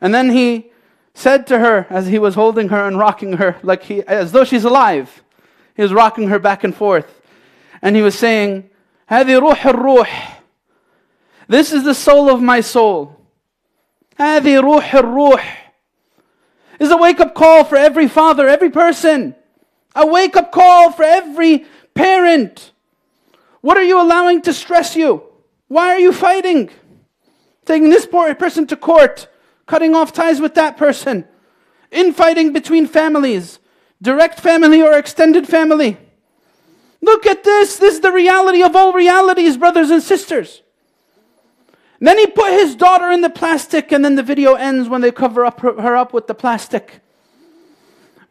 And 0.00 0.14
then 0.14 0.30
he 0.30 0.70
said 1.14 1.46
to 1.48 1.58
her 1.58 1.86
as 1.90 2.06
he 2.06 2.18
was 2.18 2.34
holding 2.34 2.68
her 2.68 2.86
and 2.86 2.98
rocking 2.98 3.34
her, 3.34 3.56
like 3.62 3.82
he, 3.84 4.02
as 4.02 4.32
though 4.32 4.44
she's 4.44 4.64
alive. 4.64 5.22
He 5.74 5.82
was 5.82 5.92
rocking 5.92 6.28
her 6.28 6.38
back 6.38 6.64
and 6.64 6.74
forth. 6.74 7.20
And 7.82 7.96
he 7.96 8.02
was 8.02 8.18
saying, 8.18 8.70
هذه 9.10 9.40
روح 9.40 9.72
الروح. 9.72 10.36
This 11.48 11.72
is 11.72 11.82
the 11.82 11.94
soul 11.94 12.30
of 12.30 12.40
my 12.40 12.60
soul. 12.60 13.16
هذه 14.18 14.62
روح 14.62 14.90
الروح. 14.90 15.42
Is 16.78 16.90
a 16.90 16.96
wake 16.96 17.20
up 17.20 17.34
call 17.34 17.64
for 17.64 17.76
every 17.76 18.08
father, 18.08 18.48
every 18.48 18.70
person. 18.70 19.34
A 19.95 20.05
wake 20.05 20.35
up 20.35 20.51
call 20.51 20.91
for 20.91 21.03
every 21.03 21.65
parent. 21.93 22.71
What 23.61 23.77
are 23.77 23.83
you 23.83 23.99
allowing 23.99 24.41
to 24.43 24.53
stress 24.53 24.95
you? 24.95 25.23
Why 25.67 25.87
are 25.89 25.99
you 25.99 26.11
fighting? 26.11 26.69
Taking 27.65 27.89
this 27.89 28.05
person 28.05 28.67
to 28.67 28.75
court, 28.75 29.27
cutting 29.65 29.95
off 29.95 30.13
ties 30.13 30.39
with 30.39 30.53
that 30.55 30.77
person, 30.77 31.25
infighting 31.91 32.53
between 32.53 32.85
families, 32.85 33.59
direct 34.01 34.39
family 34.39 34.81
or 34.81 34.97
extended 34.97 35.47
family. 35.47 35.97
Look 37.01 37.25
at 37.25 37.43
this. 37.43 37.77
This 37.77 37.95
is 37.95 38.01
the 38.01 38.11
reality 38.11 38.61
of 38.61 38.75
all 38.75 38.93
realities, 38.93 39.57
brothers 39.57 39.89
and 39.89 40.03
sisters. 40.03 40.61
Then 41.99 42.17
he 42.17 42.27
put 42.27 42.51
his 42.51 42.75
daughter 42.75 43.09
in 43.09 43.21
the 43.21 43.29
plastic, 43.29 43.91
and 43.91 44.03
then 44.03 44.15
the 44.15 44.23
video 44.23 44.53
ends 44.53 44.89
when 44.89 45.01
they 45.01 45.11
cover 45.11 45.45
up 45.45 45.61
her 45.61 45.95
up 45.95 46.13
with 46.13 46.27
the 46.27 46.35
plastic. 46.35 47.01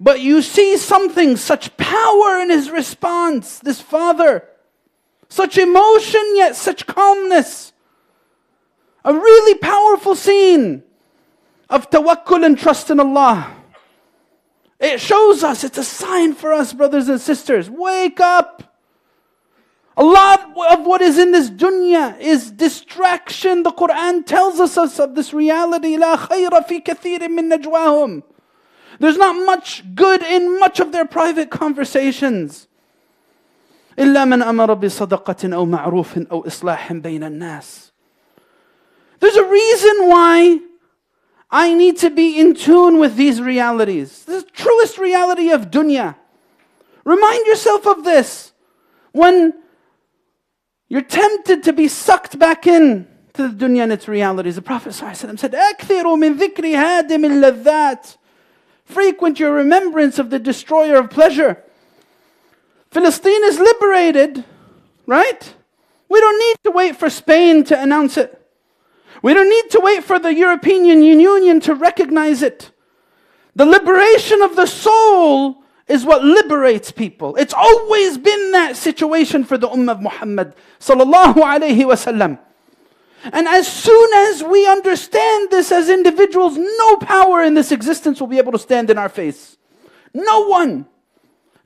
But 0.04 0.22
you 0.22 0.42
see 0.42 0.78
something, 0.78 1.36
such 1.36 1.76
power 1.76 2.40
in 2.40 2.50
his 2.50 2.72
response, 2.72 3.60
this 3.60 3.82
father. 3.82 4.44
Such 5.28 5.58
emotion, 5.58 6.24
yet 6.36 6.56
such 6.56 6.88
calmness. 6.88 7.74
A 9.04 9.14
really 9.14 9.56
powerful 9.58 10.16
scene 10.16 10.84
of 11.70 11.90
tawakkul 11.90 12.46
and 12.46 12.58
trust 12.58 12.90
in 12.90 13.00
Allah. 13.00 13.56
It 14.80 15.02
shows 15.02 15.44
us, 15.44 15.64
it's 15.66 15.78
a 15.78 15.84
sign 15.84 16.34
for 16.34 16.54
us, 16.54 16.72
brothers 16.72 17.10
and 17.10 17.20
sisters. 17.20 17.70
Wake 17.70 18.22
up. 18.22 18.64
A 19.98 20.04
lot 20.04 20.54
of 20.72 20.86
what 20.86 21.02
is 21.02 21.18
in 21.18 21.34
this 21.34 21.50
dunya 21.50 22.18
is 22.18 22.52
distraction. 22.52 23.64
The 23.64 23.72
Quran 23.72 24.26
tells 24.26 24.62
us 24.62 24.78
of 24.98 25.14
this 25.14 25.34
reality. 25.34 25.98
لا 25.98 26.16
خير 26.16 26.50
في 26.68 26.82
كثير 26.82 27.28
من 27.28 27.50
نجواهم. 27.50 28.24
There's 29.00 29.18
not 29.18 29.34
much 29.46 29.84
good 29.96 30.22
in 30.24 30.60
much 30.60 30.80
of 30.80 30.92
their 30.92 31.06
private 31.06 31.50
conversations. 31.50 32.68
إلا 33.98 34.26
من 34.26 34.42
أمر 34.42 34.74
بصدقة 34.74 35.56
أو 35.56 35.66
معروف 35.66 36.18
أو 36.32 36.48
إصلاح 36.48 36.94
بين 36.94 37.24
الناس. 37.24 37.92
There's 39.20 39.36
a 39.36 39.46
reason 39.46 40.08
why 40.08 40.60
I 41.52 41.74
need 41.74 41.98
to 41.98 42.10
be 42.10 42.40
in 42.40 42.54
tune 42.54 43.00
with 43.00 43.16
these 43.16 43.42
realities. 43.42 44.24
The 44.26 44.44
truest 44.44 44.98
reality 44.98 45.50
of 45.50 45.70
dunya. 45.72 46.16
Remind 47.04 47.46
yourself 47.48 47.88
of 47.88 48.04
this 48.04 48.54
when 49.12 49.54
you're 50.88 51.02
tempted 51.02 51.64
to 51.64 51.74
be 51.74 51.88
sucked 51.88 52.38
back 52.38 52.68
in 52.68 53.08
to 53.34 53.48
the 53.48 53.66
dunya 53.66 53.84
and 53.84 53.92
its 53.92 54.08
realities. 54.08 54.56
The 54.56 54.62
Prophet 54.62 54.94
said, 54.94 55.16
أكثروا 55.16 56.18
من 56.18 56.38
ذكر 56.38 56.64
هادم 56.64 57.26
اللذات. 57.26 58.16
Frequent 58.85 59.41
your 59.41 59.53
remembrance 59.53 60.19
of 60.19 60.31
the 60.31 60.39
destroyer 60.39 60.97
of 60.97 61.11
pleasure. 61.11 61.63
Philistine 62.91 63.43
is 63.45 63.59
liberated, 63.59 64.45
right? 65.07 65.55
We 66.09 66.21
don't 66.21 66.39
need 66.39 66.57
to 66.65 66.71
wait 66.71 66.97
for 66.97 67.11
Spain 67.11 67.65
to 67.65 67.81
announce 67.81 68.17
it. 68.17 68.41
We 69.23 69.35
don't 69.35 69.49
need 69.49 69.71
to 69.71 69.81
wait 69.81 70.05
for 70.05 70.19
the 70.19 70.35
European 70.35 70.85
Union 71.03 71.61
to 71.61 71.75
recognize 71.75 72.43
it. 72.43 72.71
The 73.57 73.65
liberation 73.65 74.43
of 74.43 74.55
the 74.55 74.67
soul 74.67 75.65
is 75.89 76.05
what 76.05 76.25
liberates 76.25 76.91
people. 76.91 77.37
It's 77.37 77.55
always 77.55 78.19
been 78.19 78.53
that 78.53 78.77
situation 78.77 79.45
for 79.45 79.57
the 79.59 79.69
Ummah 79.69 79.93
of 79.93 80.01
Muhammad 80.03 80.55
sallallahu 80.79 81.35
alaihi 81.35 81.85
wasallam. 81.85 82.39
And 83.24 83.48
as 83.48 83.68
soon 83.68 84.14
as 84.14 84.44
we 84.44 84.68
understand 84.68 85.50
this 85.52 85.72
as 85.72 85.90
individuals, 85.90 86.58
no 86.58 86.98
power 86.98 87.42
in 87.44 87.54
this 87.54 87.72
existence 87.72 88.20
will 88.20 88.28
be 88.28 88.38
able 88.38 88.54
to 88.54 88.60
stand 88.60 88.90
in 88.90 88.98
our 88.98 89.10
face. 89.10 89.58
No 90.14 90.48
one. 90.48 90.86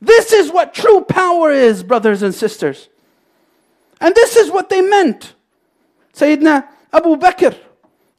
This 0.01 0.34
is 0.34 0.51
what 0.51 0.74
true 0.74 1.01
power 1.01 1.51
is, 1.51 1.84
brothers 1.84 2.24
and 2.24 2.34
sisters. 2.34 2.89
And 4.01 4.13
this 4.15 4.36
is 4.36 4.51
what 4.51 4.70
they 4.70 4.82
meant. 4.82 5.36
Sayyidina 6.13 6.68
Abu 6.92 7.15
Bakr 7.18 7.56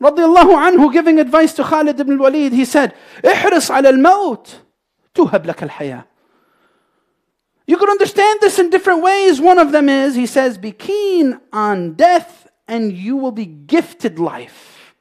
radiallahu 0.01 0.55
anhu 0.55 0.93
giving 0.93 1.19
advice 1.19 1.53
to 1.55 1.65
Khalid 1.65 1.99
ibn 2.01 2.15
al-Walid, 2.15 2.53
he 2.53 2.65
said, 2.65 2.95
احرص 3.23 3.71
على 3.71 3.91
الموت 3.91 4.61
تهب 5.15 5.47
لك 5.47 5.69
الحياة. 5.69 6.05
You 7.67 7.79
could 7.79 7.89
understand 7.89 8.41
this 8.41 8.59
in 8.59 8.71
different 8.71 9.03
ways. 9.03 9.41
One 9.41 9.59
of 9.59 9.73
them 9.73 9.89
is, 9.89 10.15
he 10.15 10.27
says, 10.27 10.59
be 10.59 10.73
keen 10.73 11.41
on 11.53 11.95
death 11.95 12.48
and 12.69 12.93
you 12.93 13.17
will 13.17 13.33
be 13.33 13.47
gifted 13.47 14.19
life. 14.19 14.95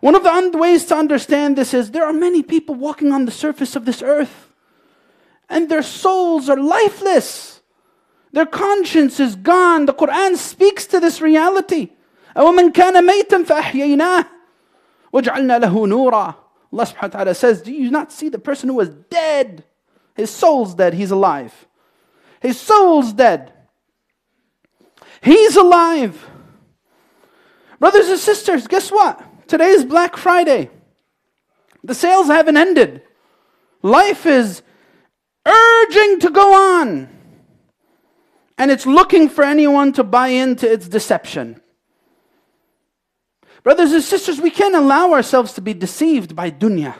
One 0.00 0.14
of 0.14 0.24
the 0.24 0.32
un- 0.32 0.58
ways 0.58 0.84
to 0.86 0.96
understand 0.96 1.56
this 1.56 1.74
is 1.74 1.90
there 1.90 2.04
are 2.04 2.12
many 2.12 2.42
people 2.42 2.74
walking 2.74 3.12
on 3.12 3.24
the 3.24 3.30
surface 3.30 3.76
of 3.76 3.84
this 3.84 4.02
earth, 4.02 4.52
and 5.48 5.68
their 5.68 5.82
souls 5.82 6.48
are 6.48 6.56
lifeless. 6.56 7.60
Their 8.32 8.46
conscience 8.46 9.20
is 9.20 9.36
gone. 9.36 9.86
The 9.86 9.94
Quran 9.94 10.36
speaks 10.36 10.86
to 10.86 10.98
this 10.98 11.20
reality. 11.20 11.90
أَوَمَنْ 12.34 12.72
كَانَ 12.72 12.94
مَيْتًا 13.06 13.44
فَأَحْيَيْنَاهُ 13.44 14.26
وَجْعَلْنَا 15.12 15.60
لَهُ 15.60 15.86
نُورًا 15.86 16.34
Allah 16.72 16.86
subhanahu 16.86 17.02
wa 17.02 17.08
ta'ala 17.08 17.34
says, 17.34 17.60
Do 17.60 17.72
you 17.72 17.90
not 17.90 18.10
see 18.10 18.30
the 18.30 18.38
person 18.38 18.70
who 18.70 18.76
was 18.76 18.88
dead? 18.88 19.64
His 20.14 20.30
soul's 20.30 20.74
dead, 20.74 20.94
he's 20.94 21.10
alive. 21.10 21.66
His 22.40 22.58
soul's 22.58 23.12
dead. 23.12 23.52
He's 25.22 25.54
alive. 25.56 26.26
Brothers 27.79 28.09
and 28.09 28.19
sisters, 28.19 28.67
guess 28.67 28.89
what? 28.89 29.47
Today 29.47 29.69
is 29.69 29.85
Black 29.85 30.17
Friday. 30.17 30.69
The 31.83 31.95
sales 31.95 32.27
haven't 32.27 32.57
ended. 32.57 33.03
Life 33.81 34.25
is 34.25 34.61
urging 35.45 36.19
to 36.21 36.29
go 36.29 36.79
on. 36.81 37.09
And 38.57 38.71
it's 38.71 38.85
looking 38.85 39.29
for 39.29 39.43
anyone 39.43 39.93
to 39.93 40.03
buy 40.03 40.29
into 40.29 40.69
its 40.69 40.87
deception. 40.87 41.61
Brothers 43.63 43.91
and 43.91 44.03
sisters, 44.03 44.41
we 44.41 44.49
can't 44.49 44.75
allow 44.75 45.13
ourselves 45.13 45.53
to 45.53 45.61
be 45.61 45.73
deceived 45.73 46.35
by 46.35 46.49
dunya. 46.49 46.95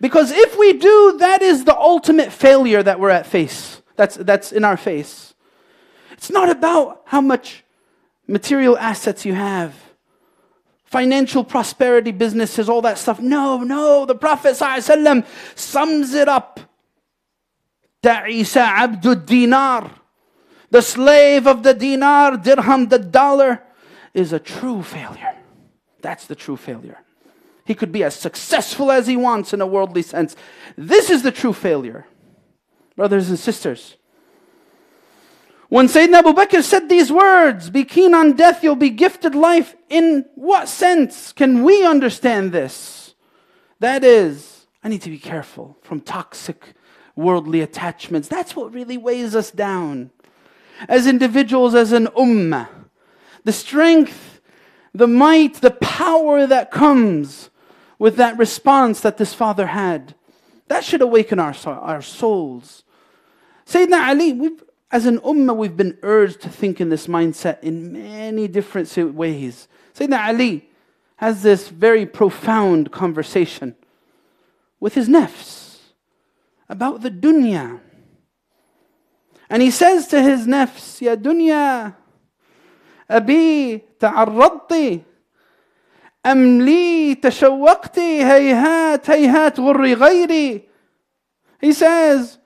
Because 0.00 0.30
if 0.30 0.58
we 0.58 0.72
do, 0.74 1.16
that 1.18 1.42
is 1.42 1.64
the 1.64 1.76
ultimate 1.76 2.32
failure 2.32 2.82
that 2.82 3.00
we're 3.00 3.10
at 3.10 3.26
face. 3.26 3.82
That's, 3.96 4.16
that's 4.16 4.52
in 4.52 4.64
our 4.64 4.76
face. 4.76 5.34
It's 6.12 6.30
not 6.30 6.48
about 6.50 7.02
how 7.06 7.20
much 7.20 7.64
material 8.26 8.78
assets 8.78 9.24
you 9.24 9.34
have, 9.34 9.74
financial 10.88 11.44
prosperity, 11.44 12.12
businesses, 12.12 12.68
all 12.68 12.80
that 12.80 12.96
stuff. 12.96 13.20
No, 13.20 13.58
no. 13.58 14.06
The 14.06 14.14
Prophet 14.14 14.54
ﷺ 14.54 15.26
sums 15.54 16.14
it 16.14 16.28
up. 16.28 16.60
Ta'isa 18.02 18.60
abdul 18.60 19.16
dinar. 19.16 19.90
The 20.70 20.80
slave 20.80 21.46
of 21.46 21.62
the 21.62 21.74
dinar, 21.74 22.38
dirham, 22.38 22.88
the 22.88 22.98
dollar, 22.98 23.62
is 24.14 24.32
a 24.32 24.38
true 24.38 24.82
failure. 24.82 25.36
That's 26.00 26.26
the 26.26 26.34
true 26.34 26.56
failure. 26.56 26.98
He 27.66 27.74
could 27.74 27.92
be 27.92 28.02
as 28.02 28.14
successful 28.14 28.90
as 28.90 29.06
he 29.06 29.16
wants 29.16 29.52
in 29.52 29.60
a 29.60 29.66
worldly 29.66 30.02
sense. 30.02 30.36
This 30.76 31.10
is 31.10 31.22
the 31.22 31.32
true 31.32 31.52
failure. 31.52 32.06
Brothers 32.96 33.28
and 33.28 33.38
sisters, 33.38 33.96
when 35.68 35.86
Sayyidina 35.86 36.20
Abu 36.20 36.32
Bakr 36.32 36.62
said 36.62 36.88
these 36.88 37.12
words, 37.12 37.68
be 37.68 37.84
keen 37.84 38.14
on 38.14 38.32
death, 38.32 38.64
you'll 38.64 38.74
be 38.74 38.90
gifted 38.90 39.34
life, 39.34 39.76
in 39.90 40.24
what 40.34 40.68
sense 40.68 41.32
can 41.32 41.62
we 41.62 41.84
understand 41.84 42.52
this? 42.52 43.14
That 43.80 44.04
is, 44.04 44.66
I 44.82 44.88
need 44.88 45.02
to 45.02 45.10
be 45.10 45.18
careful 45.18 45.76
from 45.82 46.00
toxic 46.00 46.74
worldly 47.16 47.60
attachments. 47.60 48.28
That's 48.28 48.54
what 48.54 48.72
really 48.72 48.96
weighs 48.96 49.34
us 49.34 49.50
down. 49.50 50.10
As 50.88 51.06
individuals, 51.06 51.74
as 51.74 51.92
an 51.92 52.06
ummah, 52.08 52.68
the 53.44 53.52
strength, 53.52 54.40
the 54.94 55.08
might, 55.08 55.54
the 55.54 55.72
power 55.72 56.46
that 56.46 56.70
comes 56.70 57.50
with 57.98 58.16
that 58.16 58.38
response 58.38 59.00
that 59.00 59.16
this 59.16 59.34
father 59.34 59.66
had, 59.68 60.14
that 60.68 60.84
should 60.84 61.02
awaken 61.02 61.38
our, 61.38 61.54
our 61.66 62.02
souls. 62.02 62.84
Sayyidina 63.66 64.08
Ali, 64.08 64.32
we've 64.32 64.62
as 64.90 65.04
an 65.04 65.18
ummah, 65.18 65.56
we've 65.56 65.76
been 65.76 65.98
urged 66.02 66.40
to 66.42 66.48
think 66.48 66.80
in 66.80 66.88
this 66.88 67.06
mindset 67.06 67.62
in 67.62 67.92
many 67.92 68.48
different 68.48 69.14
ways. 69.14 69.68
Sayyidina 69.98 70.28
Ali 70.28 70.68
has 71.16 71.42
this 71.42 71.68
very 71.68 72.06
profound 72.06 72.92
conversation 72.92 73.74
with 74.78 74.94
his 74.94 75.08
nafs 75.08 75.78
about 76.68 77.02
the 77.02 77.10
dunya. 77.10 77.80
And 79.50 79.62
he 79.62 79.70
says 79.70 80.06
to 80.08 80.22
his 80.22 80.46
nafs, 80.46 81.00
Ya 81.00 81.16
dunya, 81.16 81.94
abi 83.08 83.82
ta'arradti, 83.98 85.04
Amli 86.24 86.64
li 86.64 87.16
tashawwaqti, 87.16 88.20
hayhat, 88.20 89.04
hayhat 89.04 89.54
ghurri 89.56 89.96
ghayri. 89.96 90.64
He 91.60 91.72
says, 91.72 92.38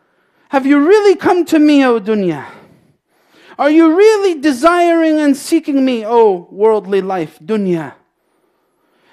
have 0.49 0.67
you 0.67 0.87
really 0.87 1.17
come 1.17 1.45
to 1.47 1.59
me, 1.59 1.85
O 1.85 1.99
dunya? 2.01 2.47
Are 3.58 3.72
you 3.72 3.96
really 3.96 4.40
desiring 4.40 5.20
and 5.20 5.36
seeking 5.36 5.84
me, 5.84 6.06
O 6.06 6.48
worldly 6.52 7.02
life, 7.02 7.40
dunya? 7.40 7.94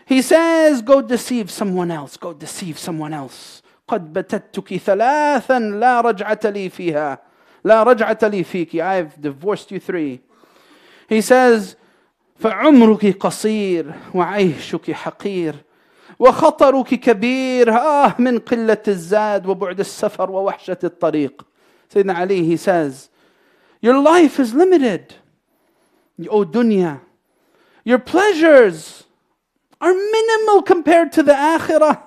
He 0.07 0.20
says, 0.20 0.83
Go 0.83 1.01
deceive 1.01 1.51
someone 1.51 1.90
else, 1.90 2.16
go 2.16 2.33
deceive 2.35 2.79
someone 2.79 3.14
else. 3.14 3.62
قد 3.88 4.12
بتتك 4.12 4.77
ثلاثا 4.77 5.59
لا 5.59 6.01
رجعة 6.01 6.40
لي 6.44 6.68
فيها 6.68 7.18
لا 7.64 7.83
رجعة 7.83 8.18
لي 8.23 8.44
فيك 8.44 8.77
I've 8.81 9.20
divorced 9.20 9.70
you 9.70 9.79
three. 9.79 10.20
He 11.09 11.20
says, 11.20 11.77
فعمرك 12.37 13.16
قصير 13.20 13.94
وعيشك 14.14 14.90
حقير 14.90 15.55
وخطرك 16.18 16.88
كبير 16.94 17.73
آه 17.73 18.14
من 18.18 18.38
قلة 18.38 18.83
الزاد 18.88 19.47
وبعد 19.47 19.81
السفر 19.81 20.31
ووحشة 20.31 20.79
الطريق 20.85 21.47
سيدنا 21.88 22.12
علي 22.12 22.57
he 22.57 22.61
says 22.61 23.08
your 23.82 24.00
life 24.00 24.39
is 24.39 24.54
limited 24.54 25.15
O 26.30 26.44
dunya 26.46 27.02
your 27.84 28.00
pleasures 28.00 29.06
are 29.80 29.94
minimal 29.94 30.62
compared 30.62 31.12
to 31.13 31.24
the 31.24 31.34
akhirah 31.34 32.04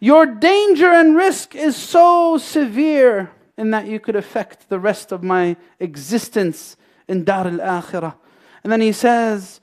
your 0.00 0.26
danger 0.26 0.90
and 0.90 1.16
risk 1.16 1.54
is 1.54 1.76
so 1.76 2.36
severe 2.36 3.30
in 3.56 3.70
that 3.70 3.86
you 3.86 3.98
could 3.98 4.16
affect 4.16 4.68
the 4.68 4.78
rest 4.78 5.12
of 5.12 5.22
my 5.22 5.56
existence 5.80 6.76
in 7.08 7.24
Dar 7.24 7.46
al 7.46 7.58
Akhirah. 7.58 8.14
And 8.62 8.72
then 8.72 8.80
he 8.80 8.92
says, 8.92 9.60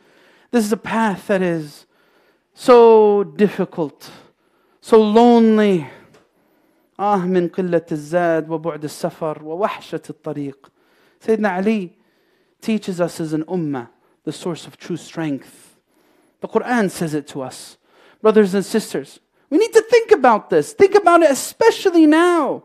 This 0.52 0.66
is 0.66 0.72
a 0.72 0.78
path 0.78 1.28
that 1.28 1.42
is 1.42 1.86
so 2.54 3.24
difficult, 3.24 4.10
so 4.82 5.02
lonely. 5.02 5.88
آه 7.01 7.27
من 7.27 7.49
قلة 7.49 7.87
الزاد 7.93 8.51
وبعد 8.51 8.85
السفر 8.85 9.43
ووحشة 9.45 10.03
الطريق. 10.11 10.71
Sayyidina 11.25 11.57
Ali 11.57 11.97
teaches 12.61 13.01
us 13.01 13.21
as 13.21 13.33
an 13.33 13.45
ummah 13.45 13.89
the 14.25 14.33
source 14.33 14.67
of 14.67 14.77
true 14.77 14.97
strength. 14.97 15.77
The 16.41 16.49
Quran 16.49 16.91
says 16.91 17.15
it 17.15 17.27
to 17.29 17.43
us. 17.43 17.77
Brothers 18.21 18.55
and 18.55 18.65
sisters, 18.65 19.21
we 19.51 19.59
need 19.59 19.73
to 19.73 19.83
think 19.83 20.11
about 20.11 20.51
this. 20.51 20.73
Think 20.73 20.95
about 20.95 21.23
it 21.23 21.31
especially 21.31 22.07
now. 22.07 22.65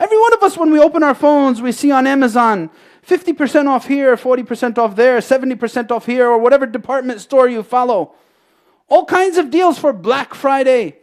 Every 0.00 0.18
one 0.18 0.32
of 0.32 0.42
us, 0.42 0.56
when 0.56 0.72
we 0.72 0.80
open 0.80 1.02
our 1.02 1.14
phones, 1.14 1.62
we 1.62 1.72
see 1.72 1.90
on 1.90 2.06
Amazon 2.06 2.70
50% 3.06 3.68
off 3.68 3.86
here, 3.86 4.16
40% 4.16 4.78
off 4.78 4.96
there, 4.96 5.18
70% 5.18 5.90
off 5.90 6.06
here, 6.06 6.28
or 6.28 6.38
whatever 6.38 6.66
department 6.66 7.20
store 7.20 7.48
you 7.48 7.62
follow. 7.62 8.14
All 8.88 9.04
kinds 9.04 9.36
of 9.36 9.50
deals 9.50 9.78
for 9.78 9.92
Black 9.92 10.34
Friday. 10.34 10.98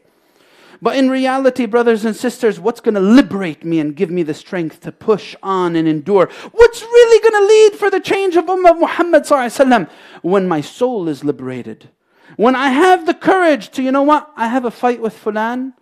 but 0.83 0.97
in 0.97 1.09
reality, 1.11 1.67
brothers 1.67 2.05
and 2.05 2.15
sisters, 2.15 2.61
what's 2.61 2.81
going 2.81 2.95
to 2.95 3.01
liberate 3.01 3.65
me 3.65 3.81
and 3.81 3.97
give 3.97 4.11
me 4.11 4.23
the 4.23 4.35
strength 4.35 4.81
to 4.81 4.93
push 4.93 5.35
on 5.43 5.77
and 5.77 5.89
endure? 5.89 6.29
What's 6.53 6.83
really 6.83 7.31
going 7.31 7.43
to 7.43 7.47
lead 7.47 7.79
for 7.79 7.91
the 7.91 8.01
change 8.01 8.37
of 8.37 8.47
Ummah 8.47 8.79
Muhammad 8.79 9.89
when 10.23 10.49
my 10.49 10.61
soul 10.61 11.09
is 11.09 11.25
liberated? 11.25 11.89
When 12.37 12.55
I 12.55 12.71
have 12.71 13.07
the 13.07 13.15
courage 13.15 13.71
to, 13.71 13.83
you 13.83 13.93
know 13.93 14.03
what, 14.03 14.31
I 14.37 14.49
have 14.49 14.65
a 14.65 14.71
fight 14.71 15.01
with 15.01 15.15
Fulan, 15.15 15.73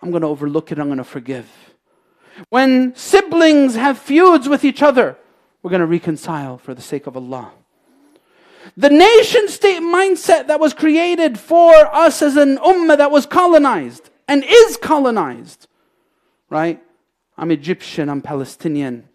I'm 0.00 0.10
going 0.10 0.22
to 0.22 0.28
overlook 0.28 0.72
it, 0.72 0.78
I'm 0.78 0.86
going 0.86 0.98
to 0.98 1.04
forgive. 1.04 1.50
When 2.48 2.94
siblings 2.96 3.74
have 3.74 3.98
feuds 3.98 4.48
with 4.48 4.64
each 4.64 4.82
other, 4.82 5.18
we're 5.62 5.70
going 5.70 5.80
to 5.80 5.86
reconcile 5.86 6.58
for 6.58 6.74
the 6.74 6.82
sake 6.82 7.06
of 7.06 7.16
Allah. 7.16 7.52
The 8.76 8.90
nation 8.90 9.48
state 9.48 9.82
mindset 9.82 10.46
that 10.46 10.58
was 10.58 10.72
created 10.72 11.38
for 11.38 11.74
us 11.94 12.22
as 12.22 12.36
an 12.36 12.56
ummah 12.58 12.96
that 12.96 13.10
was 13.10 13.26
colonized 13.26 14.10
and 14.28 14.44
is 14.46 14.76
colonized, 14.76 15.66
right? 16.50 16.82
I'm 17.36 17.50
Egyptian, 17.50 18.08
I'm 18.08 18.22
Palestinian, 18.22 19.08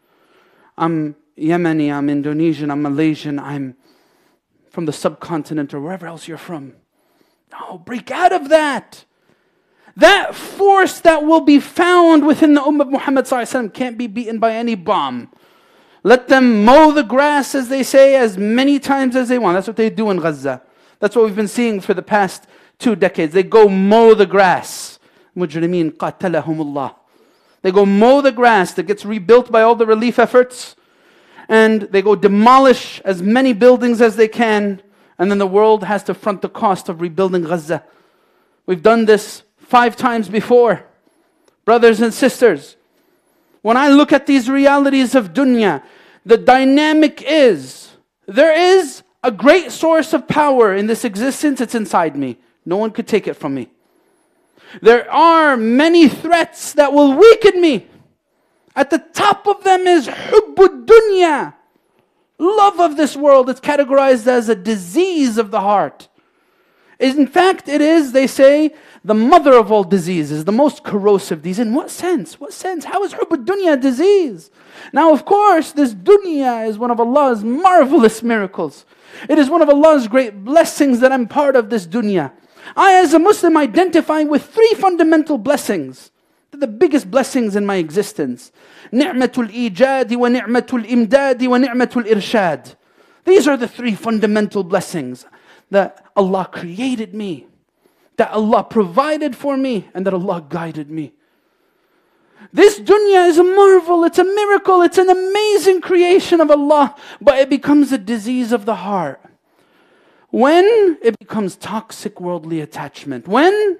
I'm 0.77 1.15
Yemeni, 1.37 1.91
I'm 1.91 2.09
Indonesian, 2.09 2.69
I'm 2.69 2.81
Malaysian, 2.81 3.39
I'm 3.39 3.75
from 4.69 4.85
the 4.85 4.93
subcontinent 4.93 5.73
or 5.73 5.79
wherever 5.79 6.05
else 6.05 6.27
you're 6.27 6.37
from. 6.37 6.73
No, 7.51 7.77
break 7.79 8.11
out 8.11 8.31
of 8.31 8.49
that. 8.49 9.05
That 9.95 10.35
force 10.35 10.99
that 11.01 11.23
will 11.23 11.41
be 11.41 11.59
found 11.59 12.25
within 12.25 12.53
the 12.53 12.61
Ummah 12.61 12.81
of 12.81 12.89
Muhammad 12.89 13.73
can't 13.73 13.97
be 13.97 14.07
beaten 14.07 14.39
by 14.39 14.53
any 14.53 14.75
bomb. 14.75 15.31
Let 16.03 16.27
them 16.29 16.63
mow 16.63 16.91
the 16.91 17.03
grass, 17.03 17.55
as 17.55 17.67
they 17.67 17.83
say, 17.83 18.15
as 18.15 18.37
many 18.37 18.79
times 18.79 19.15
as 19.15 19.27
they 19.27 19.37
want. 19.37 19.55
That's 19.55 19.67
what 19.67 19.75
they 19.75 19.89
do 19.89 20.09
in 20.11 20.17
Gaza. 20.17 20.61
That's 20.99 21.15
what 21.15 21.25
we've 21.25 21.35
been 21.35 21.47
seeing 21.47 21.81
for 21.81 21.93
the 21.93 22.01
past 22.01 22.45
two 22.77 22.95
decades. 22.95 23.33
They 23.33 23.43
go 23.43 23.67
mow 23.67 24.13
the 24.13 24.25
grass. 24.25 24.98
Mujrimeen 25.39 25.91
qatalahumullah. 25.91 26.95
They 27.61 27.71
go 27.71 27.85
mow 27.85 28.21
the 28.21 28.31
grass 28.31 28.73
that 28.73 28.83
gets 28.83 29.05
rebuilt 29.05 29.51
by 29.51 29.61
all 29.61 29.75
the 29.75 29.85
relief 29.85 30.19
efforts. 30.19 30.75
and 31.49 31.81
they 31.81 32.03
go 32.03 32.15
demolish 32.15 33.01
as 33.03 33.23
many 33.23 33.53
buildings 33.53 34.01
as 34.01 34.15
they 34.15 34.27
can, 34.27 34.81
and 35.17 35.31
then 35.31 35.39
the 35.39 35.47
world 35.47 35.83
has 35.83 36.03
to 36.03 36.13
front 36.13 36.43
the 36.43 36.47
cost 36.47 36.87
of 36.87 37.01
rebuilding 37.01 37.41
Gaza. 37.41 37.83
We've 38.67 38.83
done 38.83 39.05
this 39.05 39.41
five 39.57 39.95
times 39.95 40.29
before. 40.29 40.85
Brothers 41.65 42.01
and 42.01 42.13
sisters, 42.13 42.77
when 43.63 43.77
I 43.77 43.89
look 43.89 44.13
at 44.13 44.27
these 44.27 44.47
realities 44.47 45.15
of 45.15 45.33
dunya, 45.33 45.83
the 46.23 46.37
dynamic 46.37 47.23
is 47.25 47.97
there 48.27 48.55
is 48.55 49.01
a 49.23 49.31
great 49.31 49.71
source 49.71 50.13
of 50.13 50.27
power 50.27 50.75
in 50.75 50.85
this 50.85 51.03
existence, 51.03 51.59
it's 51.59 51.75
inside 51.75 52.15
me. 52.15 52.37
No 52.63 52.77
one 52.77 52.91
could 52.91 53.07
take 53.07 53.27
it 53.27 53.33
from 53.33 53.55
me. 53.55 53.69
There 54.81 55.09
are 55.11 55.57
many 55.57 56.07
threats 56.07 56.73
that 56.73 56.93
will 56.93 57.15
weaken 57.15 57.61
me. 57.61 57.87
At 58.75 58.89
the 58.89 58.99
top 58.99 59.47
of 59.47 59.63
them 59.63 59.87
is 59.87 60.07
hubbud 60.07 60.85
dunya, 60.85 61.53
love 62.37 62.79
of 62.79 62.95
this 62.97 63.15
world. 63.15 63.49
It's 63.49 63.59
categorized 63.59 64.27
as 64.27 64.47
a 64.47 64.55
disease 64.55 65.37
of 65.37 65.51
the 65.51 65.61
heart. 65.61 66.07
In 66.99 67.27
fact, 67.27 67.69
it 67.69 67.79
is, 67.79 68.11
they 68.11 68.27
say, 68.27 68.73
the 69.05 69.13
mother 69.13 69.53
of 69.53 69.71
all 69.71 69.85
diseases, 69.85 70.43
the 70.43 70.51
most 70.51 70.83
corrosive 70.83 71.41
disease. 71.41 71.59
In 71.59 71.73
what 71.73 71.89
sense? 71.89 72.39
What 72.39 72.53
sense? 72.53 72.83
How 72.85 73.03
is 73.03 73.13
hubbud 73.13 73.45
dunya 73.45 73.73
a 73.73 73.77
disease? 73.77 74.51
Now, 74.91 75.13
of 75.13 75.23
course, 75.23 75.71
this 75.71 75.93
dunya 75.93 76.67
is 76.67 76.77
one 76.77 76.91
of 76.91 76.99
Allah's 76.99 77.43
marvelous 77.43 78.21
miracles. 78.21 78.85
It 79.29 79.39
is 79.39 79.49
one 79.49 79.61
of 79.61 79.69
Allah's 79.69 80.09
great 80.09 80.43
blessings 80.43 80.99
that 80.99 81.13
I'm 81.13 81.27
part 81.27 81.55
of 81.55 81.69
this 81.69 81.87
dunya. 81.87 82.33
I, 82.75 83.01
as 83.01 83.13
a 83.13 83.19
Muslim, 83.19 83.57
identify 83.57 84.23
with 84.23 84.45
three 84.45 84.73
fundamental 84.77 85.37
blessings. 85.37 86.11
They're 86.51 86.59
the 86.59 86.67
biggest 86.67 87.09
blessings 87.11 87.55
in 87.55 87.65
my 87.65 87.75
existence. 87.75 88.51
Ni'matul 88.91 89.51
ijadi 89.51 90.15
wa 90.17 90.27
ni'matul 90.27 90.85
imdadi 90.85 91.47
wa 91.47 91.57
ni'matul 91.57 92.05
irshad. 92.05 92.75
These 93.25 93.47
are 93.47 93.57
the 93.57 93.67
three 93.67 93.95
fundamental 93.95 94.63
blessings 94.63 95.25
that 95.69 96.05
Allah 96.15 96.49
created 96.51 97.13
me, 97.13 97.47
that 98.17 98.31
Allah 98.31 98.63
provided 98.63 99.35
for 99.35 99.55
me, 99.55 99.87
and 99.93 100.05
that 100.05 100.13
Allah 100.13 100.43
guided 100.47 100.89
me. 100.89 101.13
This 102.51 102.79
dunya 102.79 103.27
is 103.27 103.37
a 103.37 103.43
marvel, 103.43 104.03
it's 104.05 104.17
a 104.17 104.23
miracle, 104.23 104.81
it's 104.81 104.97
an 104.97 105.09
amazing 105.09 105.81
creation 105.81 106.41
of 106.41 106.49
Allah, 106.49 106.95
but 107.21 107.37
it 107.37 107.49
becomes 107.49 107.91
a 107.91 107.97
disease 107.97 108.51
of 108.51 108.65
the 108.65 108.75
heart. 108.75 109.21
When 110.31 110.97
it 111.01 111.17
becomes 111.17 111.55
toxic 111.55 112.21
worldly 112.21 112.61
attachment, 112.61 113.27
when 113.27 113.79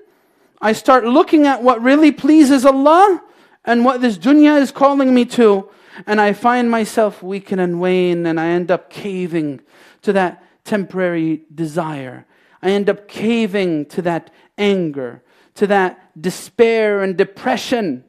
I 0.61 0.73
start 0.73 1.05
looking 1.05 1.45
at 1.45 1.61
what 1.61 1.81
really 1.81 2.11
pleases 2.11 2.65
Allah 2.65 3.21
and 3.65 3.85
what 3.85 4.01
this 4.01 4.17
dunya 4.17 4.59
is 4.59 4.71
calling 4.71 5.13
me 5.13 5.25
to, 5.25 5.69
and 6.07 6.19
I 6.19 6.33
find 6.33 6.71
myself 6.71 7.21
weaken 7.21 7.59
and 7.59 7.79
wane, 7.79 8.25
and 8.25 8.39
I 8.39 8.47
end 8.47 8.71
up 8.71 8.89
caving 8.89 9.61
to 10.01 10.13
that 10.13 10.43
temporary 10.63 11.43
desire. 11.53 12.25
I 12.61 12.71
end 12.71 12.89
up 12.89 13.07
caving 13.07 13.85
to 13.87 14.01
that 14.03 14.31
anger, 14.57 15.21
to 15.55 15.67
that 15.67 16.19
despair 16.19 17.01
and 17.01 17.15
depression. 17.15 18.03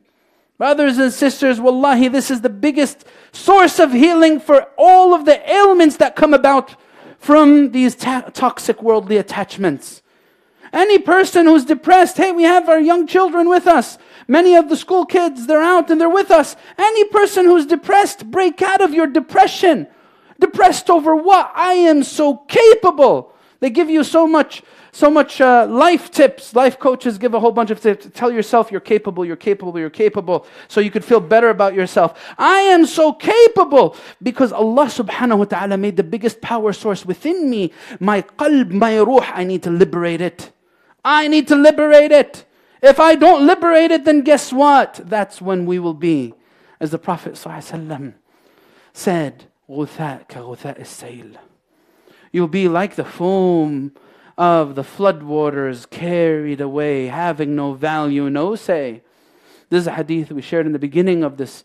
Brothers 0.56 0.98
and 0.98 1.12
sisters, 1.12 1.60
wallahi, 1.60 2.08
this 2.08 2.30
is 2.30 2.40
the 2.40 2.48
biggest 2.48 3.04
source 3.32 3.78
of 3.78 3.92
healing 3.92 4.40
for 4.40 4.66
all 4.78 5.14
of 5.14 5.24
the 5.24 5.50
ailments 5.50 5.96
that 5.98 6.16
come 6.16 6.32
about 6.34 6.76
from 7.20 7.70
these 7.70 7.94
ta- 7.94 8.30
toxic 8.32 8.82
worldly 8.82 9.18
attachments. 9.18 10.02
Any 10.72 10.98
person 10.98 11.46
who's 11.46 11.64
depressed, 11.64 12.16
hey, 12.16 12.32
we 12.32 12.44
have 12.44 12.68
our 12.68 12.80
young 12.80 13.06
children 13.06 13.48
with 13.48 13.66
us. 13.66 13.98
Many 14.26 14.56
of 14.56 14.68
the 14.68 14.76
school 14.76 15.04
kids, 15.04 15.46
they're 15.46 15.62
out 15.62 15.90
and 15.90 16.00
they're 16.00 16.08
with 16.08 16.30
us. 16.30 16.56
Any 16.78 17.04
person 17.04 17.44
who's 17.44 17.66
depressed, 17.66 18.30
break 18.30 18.62
out 18.62 18.80
of 18.80 18.94
your 18.94 19.06
depression. 19.06 19.86
Depressed 20.38 20.88
over 20.88 21.14
what? 21.14 21.52
I 21.54 21.74
am 21.74 22.02
so 22.02 22.36
capable. 22.48 23.34
They 23.58 23.68
give 23.68 23.90
you 23.90 24.02
so 24.02 24.26
much 24.26 24.62
so 24.92 25.10
much 25.10 25.40
uh, 25.40 25.66
life 25.68 26.10
tips. 26.10 26.54
Life 26.54 26.78
coaches 26.78 27.18
give 27.18 27.34
a 27.34 27.40
whole 27.40 27.52
bunch 27.52 27.70
of 27.70 27.80
tips. 27.80 28.08
Tell 28.14 28.30
yourself 28.30 28.70
you're 28.70 28.80
capable, 28.80 29.24
you're 29.24 29.36
capable, 29.36 29.78
you're 29.78 29.90
capable, 29.90 30.46
so 30.68 30.80
you 30.80 30.90
could 30.90 31.04
feel 31.04 31.20
better 31.20 31.50
about 31.50 31.74
yourself. 31.74 32.18
I 32.38 32.60
am 32.60 32.86
so 32.86 33.12
capable 33.12 33.96
because 34.22 34.52
Allah 34.52 34.86
subhanahu 34.86 35.38
wa 35.38 35.44
ta'ala 35.44 35.76
made 35.76 35.96
the 35.96 36.02
biggest 36.02 36.40
power 36.40 36.72
source 36.72 37.06
within 37.06 37.48
me. 37.48 37.72
My 38.00 38.22
qalb, 38.22 38.72
my 38.72 38.98
ruh, 38.98 39.30
I 39.32 39.44
need 39.44 39.62
to 39.64 39.70
liberate 39.70 40.20
it. 40.20 40.52
I 41.04 41.28
need 41.28 41.48
to 41.48 41.56
liberate 41.56 42.12
it. 42.12 42.44
If 42.82 42.98
I 42.98 43.14
don't 43.14 43.46
liberate 43.46 43.90
it, 43.90 44.04
then 44.04 44.22
guess 44.22 44.52
what? 44.52 45.00
That's 45.04 45.40
when 45.40 45.66
we 45.66 45.78
will 45.78 45.94
be. 45.94 46.34
As 46.80 46.90
the 46.90 46.98
Prophet 46.98 47.36
said, 48.92 49.46
You'll 52.32 52.48
be 52.48 52.68
like 52.68 52.94
the 52.94 53.04
foam 53.04 53.92
of 54.39 54.75
the 54.75 54.83
floodwaters 54.83 55.89
carried 55.89 56.59
away, 56.59 57.07
having 57.07 57.55
no 57.55 57.73
value, 57.73 58.29
no 58.29 58.55
say. 58.55 59.01
This 59.69 59.81
is 59.81 59.87
a 59.87 59.93
hadith 59.93 60.31
we 60.31 60.41
shared 60.41 60.65
in 60.65 60.73
the 60.73 60.79
beginning 60.79 61.23
of 61.23 61.37
this. 61.37 61.63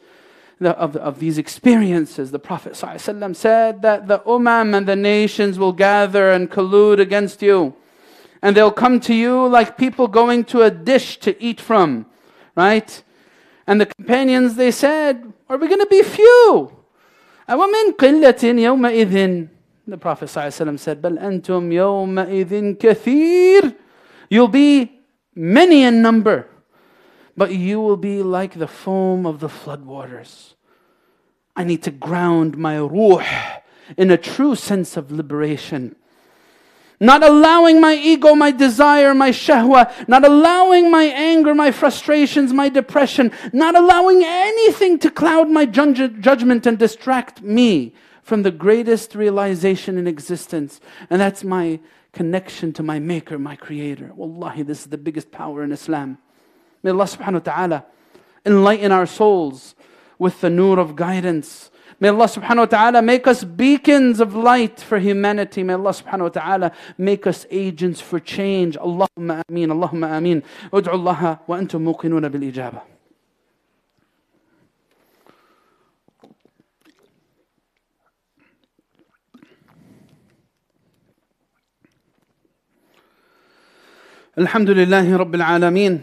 Of, 0.63 0.95
of 0.97 1.21
these 1.21 1.39
experiences, 1.39 2.33
the 2.33 2.39
Prophet 2.39 2.75
ﷺ 2.75 3.35
said 3.35 3.81
that 3.81 4.09
the 4.09 4.19
umam 4.21 4.77
and 4.77 4.87
the 4.87 4.95
nations 4.95 5.59
will 5.59 5.73
gather 5.73 6.31
and 6.31 6.51
collude 6.51 7.01
against 7.01 7.41
you. 7.41 7.75
And 8.43 8.55
they'll 8.55 8.71
come 8.71 9.01
to 9.01 9.15
you 9.15 9.49
like 9.49 9.79
people 9.79 10.07
going 10.07 10.45
to 10.45 10.61
a 10.61 10.71
dish 10.71 11.17
to 11.21 11.43
eat 11.43 11.63
from, 11.63 12.05
right? 12.55 13.03
And 13.67 13.81
the 13.81 13.87
companions, 13.87 14.57
they 14.57 14.71
said, 14.71 15.33
Are 15.49 15.57
we 15.57 15.67
going 15.67 15.81
to 15.81 15.87
be 15.87 16.03
few? 16.03 16.77
أَوَمِنْ 17.49 17.97
قِلَّةٍ 17.97 18.43
يَوْمَئِذٍ 18.61 19.49
the 19.88 19.98
Prophet 19.98 20.30
ﷺ 20.30 20.80
said, 20.80 21.02
"بل 21.02 21.20
antum 21.20 21.72
يومئذ 21.72 22.78
كثير, 22.78 23.62
kathir. 23.62 23.76
You'll 24.32 24.48
be 24.48 25.00
many 25.36 25.84
in 25.84 26.02
number, 26.02 26.48
but 27.38 27.52
you 27.52 27.80
will 27.80 27.98
be 27.98 28.24
like 28.24 28.58
the 28.58 28.68
foam 28.68 29.28
of 29.28 29.40
the 29.40 29.48
floodwaters. 29.48 30.56
I 31.56 31.64
need 31.64 31.84
to 31.84 31.92
ground 31.92 32.58
my 32.58 32.80
ruh 32.80 33.24
in 33.96 34.10
a 34.10 34.18
true 34.18 34.56
sense 34.56 34.98
of 34.98 35.12
liberation. 35.12 35.96
Not 37.00 37.24
allowing 37.24 37.80
my 37.80 37.94
ego, 37.94 38.34
my 38.34 38.50
desire, 38.50 39.14
my 39.14 39.30
shahwa, 39.30 39.92
not 40.08 40.26
allowing 40.26 40.90
my 40.90 41.04
anger, 41.04 41.54
my 41.54 41.70
frustrations, 41.70 42.54
my 42.54 42.70
depression, 42.70 43.32
not 43.54 43.76
allowing 43.76 44.24
anything 44.24 44.98
to 45.00 45.12
cloud 45.12 45.50
my 45.50 45.66
judgment 45.66 46.66
and 46.66 46.80
distract 46.80 47.44
me 47.44 47.94
from 48.26 48.42
the 48.42 48.50
greatest 48.50 49.14
realization 49.14 50.00
in 50.00 50.08
existence, 50.08 50.82
and 51.12 51.22
that's 51.22 51.44
my 51.44 51.80
connection 52.12 52.74
to 52.74 52.82
my 52.82 52.98
Maker, 52.98 53.38
my 53.38 53.56
Creator. 53.56 54.14
Wallahi, 54.16 54.64
this 54.64 54.80
is 54.80 54.88
the 54.88 54.98
biggest 54.98 55.32
power 55.32 55.64
in 55.64 55.72
Islam. 55.72 56.18
May 56.82 56.90
Allah 56.90 57.06
subhanahu 57.06 57.34
wa 57.34 57.40
ta'ala 57.54 57.86
enlighten 58.44 58.92
our 58.92 59.06
souls 59.06 59.76
with 60.18 60.42
the 60.42 60.50
nur 60.50 60.80
of 60.80 60.96
guidance. 60.96 61.70
May 62.00 62.08
Allah 62.10 62.26
subhanahu 62.26 62.58
wa 62.58 62.66
ta'ala 62.66 63.02
make 63.04 63.28
us 63.28 63.44
beacons 63.44 64.20
of 64.20 64.34
light 64.34 64.80
for 64.80 64.98
humanity. 64.98 65.62
May 65.62 65.74
Allah 65.74 65.92
subhanahu 65.92 66.22
wa 66.22 66.30
ta'ala 66.30 66.72
make 66.98 67.28
us 67.28 67.46
agents 67.52 68.02
for 68.02 68.20
change. 68.20 68.76
Allahumma 68.76 69.44
ameen, 69.48 69.70
Allahumma 69.70 70.18
ameen. 70.18 70.42
Ud'u 70.74 70.88
Allah 70.88 71.42
wa 71.46 71.58
antum 71.58 71.86
muqinuna 71.86 72.32
bil 72.32 72.42
ijabah. 72.52 72.82
الحمد 84.38 84.70
لله 84.70 85.18
رب 85.18 85.36
العالمين 85.36 86.02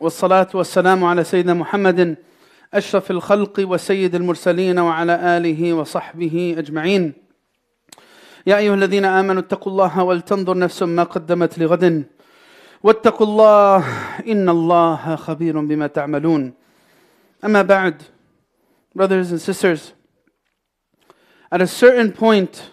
والصلاة 0.00 0.48
والسلام 0.54 1.04
على 1.04 1.24
سيدنا 1.24 1.54
محمد 1.54 2.16
أشرف 2.74 3.10
الخلق 3.10 3.60
وسيد 3.60 4.14
المرسلين 4.14 4.78
وعلى 4.78 5.36
آله 5.36 5.72
وصحبه 5.72 6.54
أجمعين. 6.58 7.12
يا 8.46 8.56
أيها 8.56 8.74
الذين 8.74 9.04
آمنوا 9.04 9.42
اتقوا 9.42 9.72
الله 9.72 10.02
ولتنظر 10.02 10.58
نفس 10.58 10.82
ما 10.82 11.02
قدمت 11.02 11.58
لغد 11.58 12.04
واتقوا 12.82 13.26
الله 13.26 13.84
إن 14.26 14.48
الله 14.48 15.16
خبير 15.16 15.60
بما 15.60 15.86
تعملون. 15.86 16.52
أما 17.44 17.62
بعد 17.62 18.02
brothers 18.98 19.30
and 19.32 19.40
sisters 19.40 19.92
at 21.52 21.60
a 21.60 21.66
certain 21.66 22.10
point 22.12 22.70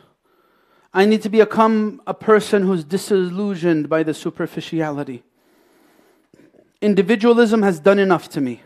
I 0.93 1.05
need 1.05 1.21
to 1.23 1.29
become 1.29 2.01
a 2.05 2.13
person 2.13 2.63
who's 2.63 2.83
disillusioned 2.83 3.89
by 3.89 4.03
the 4.03 4.13
superficiality. 4.13 5.23
Individualism 6.81 7.63
has 7.63 7.79
done 7.79 7.97
enough 7.97 8.29
to 8.29 8.41
me. 8.41 8.61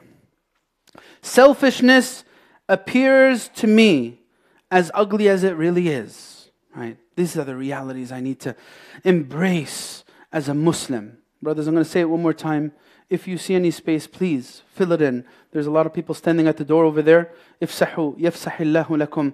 Selfishness 1.22 2.24
appears 2.68 3.48
to 3.50 3.68
me 3.68 4.22
as 4.70 4.92
ugly 4.94 5.30
as 5.30 5.44
it 5.44 5.56
really 5.56 5.88
is. 5.88 6.50
Right? 6.76 6.98
These 7.16 7.38
are 7.38 7.44
the 7.44 7.56
realities 7.56 8.12
I 8.12 8.20
need 8.20 8.40
to 8.42 8.56
embrace 9.04 10.04
as 10.32 10.50
a 10.50 10.54
Muslim. 10.54 11.20
Brothers, 11.42 11.68
I'm 11.68 11.76
going 11.76 11.86
to 11.86 11.90
say 11.90 12.02
it 12.02 12.10
one 12.10 12.22
more 12.22 12.34
time. 12.34 12.74
If 13.10 13.28
you 13.28 13.38
see 13.38 13.56
any 13.56 13.72
space, 13.72 14.06
please 14.06 14.64
fill 14.74 14.92
it 14.92 15.02
in. 15.02 15.24
There's 15.52 15.68
a 15.68 15.72
lot 15.72 15.86
of 15.86 15.94
people 15.94 16.14
standing 16.14 16.48
at 16.48 16.58
the 16.58 16.66
door 16.66 16.84
over 16.84 17.02
there. 17.02 17.32
Ifsahu, 17.62 18.20
yafsahillahu 18.20 19.08
lakum. 19.08 19.34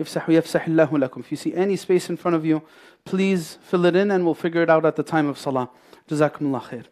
يفسح 0.00 0.28
يفسح 0.28 0.66
الله 0.68 0.90
لكم. 0.90 1.20
If 1.20 1.30
you 1.30 1.36
see 1.36 1.54
any 1.54 1.76
space 1.76 2.08
in 2.08 2.16
front 2.16 2.36
of 2.36 2.44
you, 2.44 2.62
please 3.04 3.58
fill 3.62 3.84
it 3.86 3.96
in 3.96 4.10
and 4.10 4.24
we'll 4.24 4.34
figure 4.34 4.62
it 4.62 4.70
out 4.70 4.84
at 4.84 4.96
the 4.96 5.02
time 5.02 5.28
of 5.28 5.38
salah. 5.38 5.70
Jazakumullah 6.08 6.62
khair. 6.62 6.84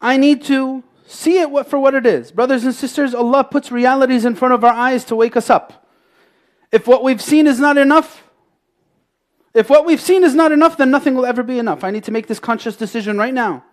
I 0.00 0.16
need 0.16 0.42
to 0.44 0.82
see 1.06 1.40
it 1.40 1.66
for 1.66 1.78
what 1.78 1.94
it 1.94 2.06
is. 2.06 2.30
Brothers 2.30 2.64
and 2.64 2.74
sisters, 2.74 3.14
Allah 3.14 3.44
puts 3.44 3.72
realities 3.72 4.24
in 4.24 4.34
front 4.34 4.54
of 4.54 4.64
our 4.64 4.72
eyes 4.72 5.04
to 5.06 5.16
wake 5.16 5.36
us 5.36 5.50
up. 5.50 5.86
If 6.72 6.86
what 6.86 7.02
we've 7.02 7.20
seen 7.20 7.46
is 7.46 7.58
not 7.58 7.76
enough, 7.76 8.22
if 9.52 9.68
what 9.68 9.84
we've 9.84 10.00
seen 10.00 10.22
is 10.22 10.34
not 10.34 10.52
enough, 10.52 10.76
then 10.76 10.90
nothing 10.90 11.16
will 11.16 11.26
ever 11.26 11.42
be 11.42 11.58
enough. 11.58 11.82
I 11.82 11.90
need 11.90 12.04
to 12.04 12.12
make 12.12 12.28
this 12.28 12.38
conscious 12.38 12.76
decision 12.76 13.18
right 13.18 13.34
now. 13.34 13.64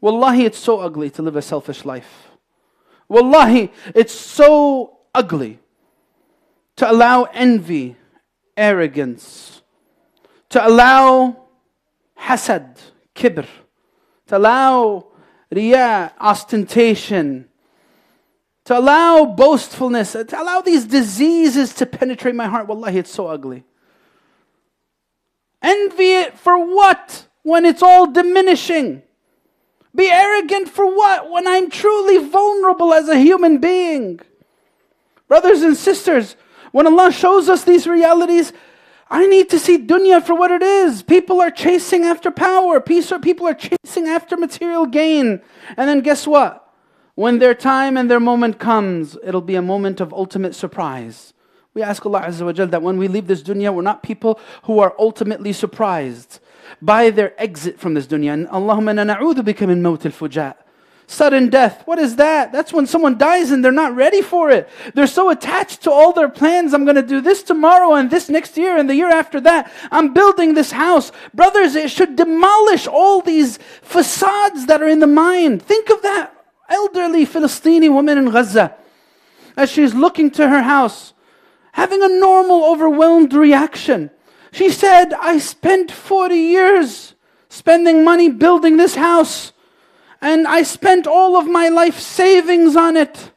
Wallahi, 0.00 0.44
it's 0.44 0.58
so 0.58 0.80
ugly 0.80 1.10
to 1.10 1.22
live 1.22 1.36
a 1.36 1.42
selfish 1.42 1.84
life. 1.84 2.28
Wallahi, 3.08 3.72
it's 3.94 4.12
so 4.12 4.98
ugly 5.14 5.60
to 6.77 6.89
allow 6.89 7.23
envy, 7.33 7.95
arrogance, 8.57 9.61
to 10.49 10.65
allow 10.65 11.45
hasad, 12.19 12.77
kibr, 13.15 13.47
to 14.27 14.37
allow 14.37 15.07
riyah, 15.51 16.11
ostentation, 16.19 17.47
to 18.65 18.77
allow 18.77 19.25
boastfulness, 19.25 20.13
to 20.13 20.41
allow 20.41 20.61
these 20.61 20.85
diseases 20.85 21.73
to 21.75 21.85
penetrate 21.85 22.35
my 22.35 22.47
heart. 22.47 22.67
Wallahi, 22.67 22.99
it's 22.99 23.11
so 23.11 23.27
ugly. 23.27 23.63
Envy 25.61 26.15
it 26.15 26.37
for 26.37 26.57
what 26.57 27.27
when 27.43 27.65
it's 27.65 27.83
all 27.83 28.07
diminishing? 28.07 29.01
Be 29.95 30.09
arrogant 30.09 30.69
for 30.69 30.85
what 30.85 31.29
when 31.29 31.47
I'm 31.47 31.69
truly 31.69 32.17
vulnerable 32.27 32.93
as 32.93 33.07
a 33.09 33.17
human 33.17 33.59
being? 33.59 34.19
Brothers 35.27 35.61
and 35.61 35.77
sisters, 35.77 36.35
when 36.73 36.87
Allah 36.87 37.11
shows 37.11 37.49
us 37.49 37.63
these 37.63 37.85
realities, 37.85 38.51
I 39.07 39.27
need 39.27 39.47
to 39.51 39.59
see 39.59 39.77
dunya 39.77 40.25
for 40.25 40.33
what 40.33 40.49
it 40.49 40.63
is. 40.63 41.03
People 41.03 41.39
are 41.39 41.51
chasing 41.51 42.03
after 42.03 42.31
power. 42.31 42.81
People 42.81 43.47
are 43.47 43.53
chasing 43.53 44.07
after 44.07 44.35
material 44.35 44.87
gain. 44.87 45.39
And 45.77 45.87
then 45.87 46.01
guess 46.01 46.25
what? 46.25 46.67
When 47.13 47.37
their 47.37 47.53
time 47.53 47.95
and 47.95 48.09
their 48.09 48.19
moment 48.19 48.57
comes, 48.57 49.15
it'll 49.23 49.41
be 49.41 49.53
a 49.53 49.61
moment 49.61 50.01
of 50.01 50.11
ultimate 50.11 50.55
surprise. 50.55 51.35
We 51.75 51.83
ask 51.83 52.03
Allah 52.07 52.21
Azza 52.21 52.43
wa 52.43 52.53
Jal 52.53 52.67
that 52.67 52.81
when 52.81 52.97
we 52.97 53.07
leave 53.07 53.27
this 53.27 53.43
dunya, 53.43 53.71
we're 53.71 53.83
not 53.83 54.01
people 54.01 54.39
who 54.63 54.79
are 54.79 54.95
ultimately 54.97 55.53
surprised 55.53 56.39
by 56.81 57.11
their 57.11 57.39
exit 57.39 57.79
from 57.79 57.93
this 57.93 58.07
dunya. 58.07 58.33
And 58.33 58.47
Allahumma 58.47 59.15
na'udhu 59.15 59.43
bika 59.43 59.67
min 59.67 59.83
mawt 59.83 60.05
al-fujat. 60.05 60.55
Sudden 61.07 61.49
death. 61.49 61.83
What 61.85 61.99
is 61.99 62.15
that? 62.15 62.51
That's 62.51 62.73
when 62.73 62.87
someone 62.87 63.17
dies 63.17 63.51
and 63.51 63.63
they're 63.63 63.71
not 63.71 63.95
ready 63.95 64.21
for 64.21 64.49
it. 64.49 64.69
They're 64.93 65.05
so 65.05 65.29
attached 65.29 65.83
to 65.83 65.91
all 65.91 66.13
their 66.13 66.29
plans. 66.29 66.73
I'm 66.73 66.85
going 66.85 66.95
to 66.95 67.01
do 67.01 67.21
this 67.21 67.43
tomorrow 67.43 67.93
and 67.93 68.09
this 68.09 68.29
next 68.29 68.57
year 68.57 68.77
and 68.77 68.89
the 68.89 68.95
year 68.95 69.09
after 69.09 69.39
that. 69.41 69.71
I'm 69.91 70.13
building 70.13 70.53
this 70.53 70.71
house. 70.71 71.11
Brothers, 71.33 71.75
it 71.75 71.91
should 71.91 72.15
demolish 72.15 72.87
all 72.87 73.21
these 73.21 73.57
facades 73.81 74.65
that 74.67 74.81
are 74.81 74.87
in 74.87 74.99
the 74.99 75.07
mind. 75.07 75.61
Think 75.61 75.89
of 75.89 76.01
that 76.03 76.33
elderly 76.69 77.25
Philistini 77.25 77.91
woman 77.91 78.17
in 78.17 78.29
Gaza 78.29 78.75
as 79.55 79.69
she's 79.69 79.93
looking 79.93 80.31
to 80.31 80.49
her 80.49 80.63
house, 80.63 81.13
having 81.73 82.01
a 82.03 82.07
normal, 82.07 82.65
overwhelmed 82.65 83.33
reaction. 83.33 84.09
She 84.51 84.69
said, 84.69 85.13
I 85.13 85.39
spent 85.39 85.91
40 85.91 86.35
years 86.35 87.15
spending 87.49 88.03
money 88.03 88.29
building 88.29 88.77
this 88.77 88.95
house 88.95 89.52
and 90.23 90.47
I 90.47 90.63
spent 90.63 91.05
all 91.05 91.35
of 91.35 91.47
my 91.47 91.67
life 91.67 91.99
savings 91.99 92.77
on 92.77 92.95
it. 92.95 93.31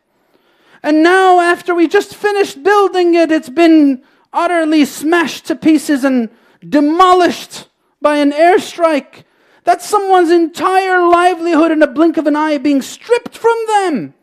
And 0.85 1.03
now, 1.03 1.41
after 1.41 1.75
we 1.75 1.89
just 1.89 2.15
finished 2.15 2.63
building 2.63 3.15
it, 3.15 3.33
it's 3.33 3.49
been 3.49 4.05
utterly 4.33 4.85
smashed 4.85 5.47
to 5.47 5.57
pieces 5.57 6.05
and 6.05 6.31
demolished 6.67 7.69
by 8.01 8.19
an 8.19 8.31
airstrike. 8.31 9.25
That's 9.65 9.85
someone's 9.85 10.31
entire 10.31 11.09
livelihood 11.09 11.73
in 11.73 11.83
a 11.83 11.89
blink 11.89 12.19
of 12.19 12.29
an 12.29 12.37
eye 12.37 12.59
being 12.59 12.83
stripped 12.83 13.37
from 13.37 13.57
them. 13.67 14.15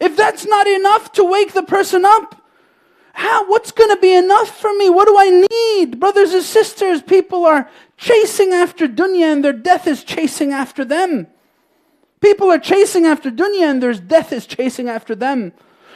If 0.00 0.16
that's 0.16 0.46
not 0.46 0.66
enough 0.66 1.12
to 1.12 1.24
wake 1.24 1.52
the 1.52 1.62
person 1.62 2.06
up, 2.06 2.42
how, 3.12 3.46
what's 3.48 3.72
going 3.72 3.94
to 3.94 4.00
be 4.00 4.14
enough 4.14 4.58
for 4.58 4.72
me? 4.72 4.88
What 4.88 5.06
do 5.06 5.16
I 5.18 5.46
need? 5.50 6.00
Brothers 6.00 6.32
and 6.32 6.42
sisters, 6.42 7.02
people 7.02 7.44
are 7.44 7.68
chasing 7.98 8.54
after 8.54 8.88
dunya 8.88 9.30
and 9.30 9.44
their 9.44 9.52
death 9.52 9.86
is 9.86 10.02
chasing 10.02 10.54
after 10.54 10.82
them. 10.82 11.26
People 12.20 12.50
are 12.50 12.58
chasing 12.58 13.04
after 13.04 13.30
dunya 13.30 13.70
and 13.70 13.82
their 13.82 13.94
death 13.94 14.32
is 14.32 14.46
chasing 14.46 14.88
after 14.88 15.14
them. 15.14 15.52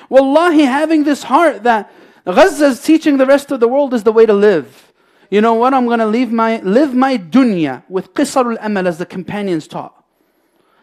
Wallahi, 0.09 0.65
having 0.65 1.05
this 1.05 1.25
heart 1.25 1.63
that 1.63 1.93
Gaza 2.25 2.67
is 2.67 2.83
teaching 2.83 3.17
the 3.17 3.27
rest 3.27 3.51
of 3.51 3.61
the 3.61 3.69
world 3.69 3.95
is 3.95 4.03
the 4.03 4.13
way 4.13 4.27
to 4.27 4.35
live. 4.35 4.93
You 5.31 5.41
know 5.41 5.55
what? 5.55 5.75
I'm 5.75 5.87
going 5.87 5.99
to 5.99 6.07
live 6.07 6.33
my, 6.33 6.59
live 6.61 6.95
my 6.95 7.19
dunya 7.19 7.83
with 7.89 8.15
qisar 8.15 8.57
al-amal 8.57 8.89
as 8.89 8.99
the 8.99 9.07
companions 9.07 9.67
taught. 9.67 9.95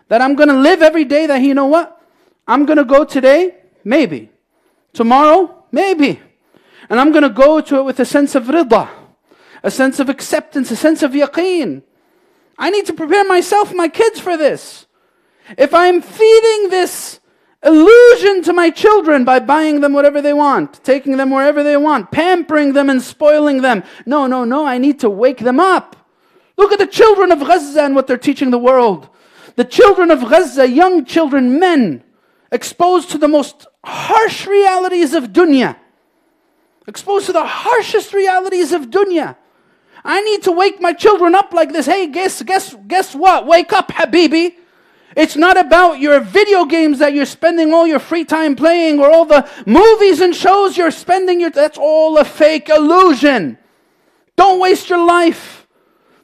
That 0.08 0.22
I'm 0.22 0.36
going 0.36 0.50
to 0.50 0.58
live 0.58 0.82
every 0.82 1.06
day 1.06 1.26
that, 1.26 1.42
you 1.42 1.54
know 1.54 1.66
what? 1.66 2.00
I'm 2.48 2.66
going 2.66 2.78
to 2.78 2.86
go 2.86 3.06
today, 3.06 3.56
maybe. 3.84 4.30
Tomorrow, 4.94 5.66
maybe. 5.72 6.20
And 6.90 7.00
I'm 7.00 7.12
going 7.12 7.24
to 7.24 7.30
go 7.30 7.60
to 7.62 7.80
it 7.80 7.84
with 7.84 8.00
a 8.00 8.06
sense 8.06 8.36
of 8.36 8.46
rida, 8.46 8.88
a 9.64 9.72
sense 9.72 10.00
of 10.00 10.10
acceptance, 10.10 10.70
a 10.70 10.76
sense 10.76 11.02
of 11.02 11.12
yaqeen. 11.12 11.82
I 12.58 12.70
need 12.70 12.86
to 12.86 12.94
prepare 12.94 13.26
myself, 13.26 13.74
my 13.74 13.88
kids 13.88 14.20
for 14.20 14.38
this. 14.38 14.86
If 15.58 15.74
I'm 15.74 16.02
feeding 16.02 16.70
this 16.70 17.20
illusion 17.64 18.44
to 18.44 18.54
my 18.54 18.70
children 18.70 19.26
by 19.26 19.40
buying 19.40 19.82
them 19.82 19.94
whatever 19.94 20.22
they 20.22 20.34
want, 20.34 20.84
taking 20.84 21.18
them 21.18 21.32
wherever 21.32 21.64
they 21.64 21.78
want, 21.78 22.12
pampering 22.12 22.74
them 22.74 22.90
and 22.90 23.02
spoiling 23.02 23.62
them, 23.62 23.84
no, 24.06 24.28
no, 24.28 24.44
no, 24.44 24.66
I 24.66 24.78
need 24.78 25.00
to 25.02 25.10
wake 25.10 25.40
them 25.40 25.60
up. 25.60 25.96
Look 26.58 26.72
at 26.72 26.80
the 26.80 26.88
children 26.88 27.32
of 27.32 27.40
Gaza 27.40 27.84
and 27.84 27.96
what 27.96 28.08
they're 28.08 28.18
teaching 28.18 28.52
the 28.52 28.58
world. 28.58 29.10
The 29.56 29.66
children 29.66 30.12
of 30.12 30.22
Gaza, 30.30 30.70
young 30.70 31.06
children, 31.06 31.60
men, 31.60 32.04
exposed 32.52 33.10
to 33.12 33.18
the 33.18 33.28
most 33.28 33.68
harsh 33.84 34.48
realities 34.48 35.14
of 35.14 35.26
dunya, 35.26 35.76
exposed 36.88 37.26
to 37.28 37.34
the 37.34 37.46
harshest 37.46 38.14
realities 38.14 38.72
of 38.72 38.90
dunya. 38.90 39.36
I 40.04 40.22
need 40.22 40.44
to 40.44 40.52
wake 40.52 40.80
my 40.80 40.94
children 40.94 41.34
up 41.34 41.52
like 41.52 41.72
this. 41.72 41.88
Hey, 41.88 42.08
guess, 42.08 42.42
guess, 42.44 42.76
guess 42.88 43.16
what? 43.16 43.48
Wake 43.48 43.74
up, 43.74 43.90
Habibi. 43.90 44.54
It's 45.16 45.38
not 45.38 45.58
about 45.58 46.00
your 46.00 46.20
video 46.20 46.66
games 46.66 47.00
that 47.00 47.14
you're 47.14 47.26
spending 47.26 47.74
all 47.74 47.88
your 47.88 48.00
free 48.00 48.26
time 48.26 48.56
playing 48.56 49.00
or 49.00 49.10
all 49.10 49.26
the 49.26 49.50
movies 49.66 50.20
and 50.20 50.36
shows 50.36 50.76
you're 50.76 50.92
spending 50.92 51.40
your 51.40 51.52
that's 51.52 51.78
all 51.78 52.18
a 52.18 52.26
fake 52.26 52.68
illusion. 52.68 53.58
Don't 54.36 54.60
waste 54.60 54.90
your 54.90 55.06
life. 55.06 55.68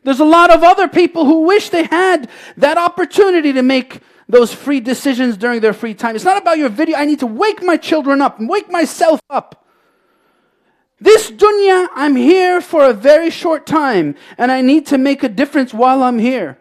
There's 0.03 0.19
a 0.19 0.25
lot 0.25 0.49
of 0.49 0.63
other 0.63 0.89
people 0.89 1.25
who 1.25 1.41
wish 1.41 1.69
they 1.69 1.83
had 1.83 2.29
that 2.57 2.77
opportunity 2.77 3.53
to 3.53 3.61
make 3.61 4.01
those 4.27 4.53
free 4.53 4.79
decisions 4.79 5.37
during 5.37 5.61
their 5.61 5.73
free 5.73 5.93
time. 5.93 6.15
It's 6.15 6.25
not 6.25 6.37
about 6.37 6.57
your 6.57 6.69
video. 6.69 6.97
I 6.97 7.05
need 7.05 7.19
to 7.19 7.27
wake 7.27 7.63
my 7.63 7.77
children 7.77 8.21
up 8.21 8.39
and 8.39 8.49
wake 8.49 8.69
myself 8.69 9.21
up. 9.29 9.65
This 10.99 11.31
dunya, 11.31 11.87
I'm 11.95 12.15
here 12.15 12.61
for 12.61 12.85
a 12.85 12.93
very 12.93 13.29
short 13.29 13.65
time 13.65 14.15
and 14.37 14.51
I 14.51 14.61
need 14.61 14.85
to 14.87 14.97
make 14.97 15.23
a 15.23 15.29
difference 15.29 15.73
while 15.73 16.03
I'm 16.03 16.19
here. 16.19 16.57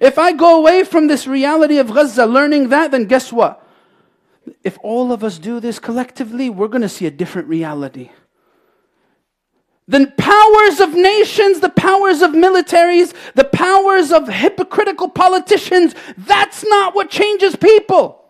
If 0.00 0.18
I 0.18 0.32
go 0.32 0.58
away 0.58 0.84
from 0.84 1.06
this 1.06 1.26
reality 1.26 1.78
of 1.78 1.92
Gaza, 1.92 2.26
learning 2.26 2.68
that, 2.68 2.90
then 2.90 3.06
guess 3.06 3.32
what? 3.32 3.64
If 4.62 4.78
all 4.82 5.12
of 5.12 5.24
us 5.24 5.38
do 5.38 5.60
this 5.60 5.78
collectively, 5.78 6.50
we're 6.50 6.68
going 6.68 6.82
to 6.82 6.88
see 6.88 7.06
a 7.06 7.10
different 7.10 7.48
reality. 7.48 8.10
The 9.86 10.12
powers 10.16 10.80
of 10.80 10.94
nations, 10.94 11.60
the 11.60 11.68
powers 11.68 12.22
of 12.22 12.30
militaries, 12.30 13.14
the 13.34 13.44
powers 13.44 14.12
of 14.12 14.28
hypocritical 14.28 15.10
politicians, 15.10 15.94
that's 16.16 16.64
not 16.64 16.94
what 16.94 17.10
changes 17.10 17.54
people. 17.54 18.24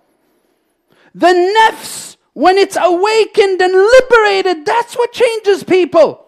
The 1.15 1.29
nefs, 1.29 2.17
when 2.33 2.59
it's 2.59 2.77
awakened 2.81 3.63
and 3.63 3.73
liberated, 3.73 4.67
that's 4.67 4.97
what 4.97 5.13
changes 5.13 5.63
people. 5.63 6.27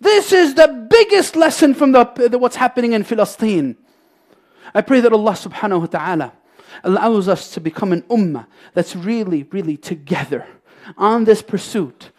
This 0.00 0.32
is 0.32 0.54
the 0.54 0.86
biggest 0.90 1.34
lesson 1.34 1.72
from 1.72 1.92
the, 1.92 2.36
what's 2.38 2.56
happening 2.56 2.92
in 2.92 3.04
Palestine. 3.04 3.76
I 4.74 4.80
pray 4.80 5.00
that 5.00 5.12
Allah 5.12 5.32
subhanahu 5.32 5.80
wa 5.80 5.86
ta'ala 5.86 6.32
allows 6.84 7.28
us 7.28 7.50
to 7.52 7.60
become 7.60 7.92
an 7.92 8.02
ummah 8.02 8.46
that's 8.74 8.94
really, 8.94 9.44
really 9.44 9.76
together 9.76 10.46
on 10.96 11.24
this 11.24 11.42
pursuit. 11.42 12.10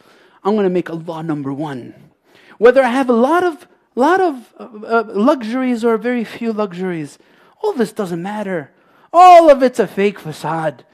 I'm 0.44 0.54
going 0.54 0.66
to 0.66 0.70
make 0.70 0.90
Allah 0.90 1.24
number 1.24 1.54
one. 1.54 1.94
Whether 2.58 2.82
I 2.84 2.90
have 2.90 3.10
a 3.10 3.14
lot 3.14 3.44
of, 3.44 3.68
lot 3.96 4.20
of 4.20 4.54
uh, 4.58 4.64
uh, 4.64 5.04
luxuries 5.08 5.84
or 5.84 5.98
very 5.98 6.24
few 6.24 6.54
luxuries, 6.54 7.18
all 7.62 7.74
this 7.74 7.92
doesn't 7.92 8.22
matter. 8.22 8.72
All 9.14 9.50
of 9.50 9.64
it's 9.64 9.80
a 9.80 9.88
fake 9.88 10.20
facade. 10.20 10.86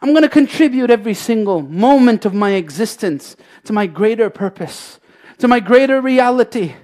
I'm 0.00 0.10
going 0.10 0.22
to 0.22 0.28
contribute 0.28 0.90
every 0.90 1.14
single 1.14 1.62
moment 1.62 2.24
of 2.24 2.34
my 2.34 2.52
existence 2.52 3.36
to 3.64 3.72
my 3.72 3.86
greater 3.86 4.30
purpose, 4.30 5.00
to 5.38 5.48
my 5.48 5.60
greater 5.60 6.00
reality. 6.00 6.74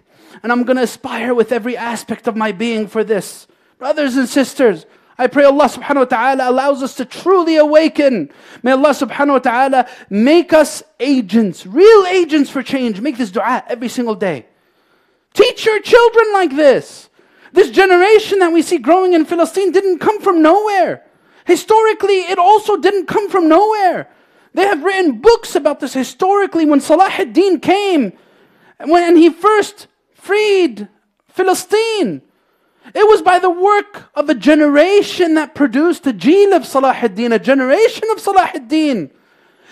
And 0.43 0.51
I'm 0.51 0.65
going 0.65 0.77
to 0.77 0.83
aspire 0.83 1.33
with 1.33 1.53
every 1.53 1.77
aspect 1.77 2.27
of 2.27 2.37
my 2.37 2.53
being 2.53 2.87
for 2.87 3.05
this. 3.05 3.47
Brothers 3.79 4.17
and 4.17 4.29
sisters, 4.29 4.87
I 5.17 5.27
pray 5.27 5.45
Allah 5.45 5.67
subhanahu 5.67 5.97
wa 5.97 6.05
ta'ala 6.05 6.51
allows 6.51 6.83
us 6.83 6.95
to 6.97 7.05
truly 7.05 7.57
awaken. 7.57 8.31
May 8.63 8.73
Allah 8.73 8.91
subhanahu 8.91 9.29
wa 9.33 9.39
ta'ala 9.39 9.89
make 10.11 10.53
us 10.53 10.83
agents, 10.99 11.67
real 11.67 12.07
agents 12.07 12.51
for 12.51 12.63
change. 12.63 13.01
Make 13.01 13.17
this 13.17 13.31
dua 13.31 13.65
every 13.69 13.89
single 13.89 14.15
day. 14.15 14.47
Teach 15.33 15.67
your 15.67 15.81
children 15.81 16.33
like 16.33 16.57
this. 16.57 17.11
This 17.53 17.71
generation 17.71 18.41
that 18.41 18.53
we 18.53 18.63
see 18.63 18.79
growing 18.79 19.13
in 19.13 19.25
Palestine 19.27 19.71
didn't 19.71 19.99
come 19.99 20.21
from 20.21 20.43
nowhere. 20.43 21.05
Historically, 21.47 22.21
it 22.21 22.39
also 22.39 22.77
didn't 22.77 23.07
come 23.07 23.31
from 23.31 23.49
nowhere. 23.49 24.09
They 24.55 24.63
have 24.63 24.83
written 24.83 25.21
books 25.21 25.55
about 25.55 25.81
this 25.81 25.93
historically 25.93 26.65
when 26.65 26.81
Salah 26.81 27.11
ad-Din 27.11 27.61
came 27.61 28.13
when 28.79 29.17
he 29.17 29.31
first 29.31 29.87
freed 30.15 30.89
Philistine. 31.29 32.23
It 32.93 33.09
was 33.09 33.23
by 33.23 33.39
the 33.39 33.51
work 33.51 34.11
of 34.15 34.29
a 34.29 34.35
generation 34.35 35.35
that 35.35 35.55
produced 35.55 36.07
a 36.07 36.13
jeel 36.13 36.53
of 36.53 36.67
Salah 36.67 36.93
ad-Din, 36.93 37.33
a 37.33 37.39
generation 37.39 38.05
of 38.13 38.21
Salah 38.21 38.51
ad-Din. 38.55 39.11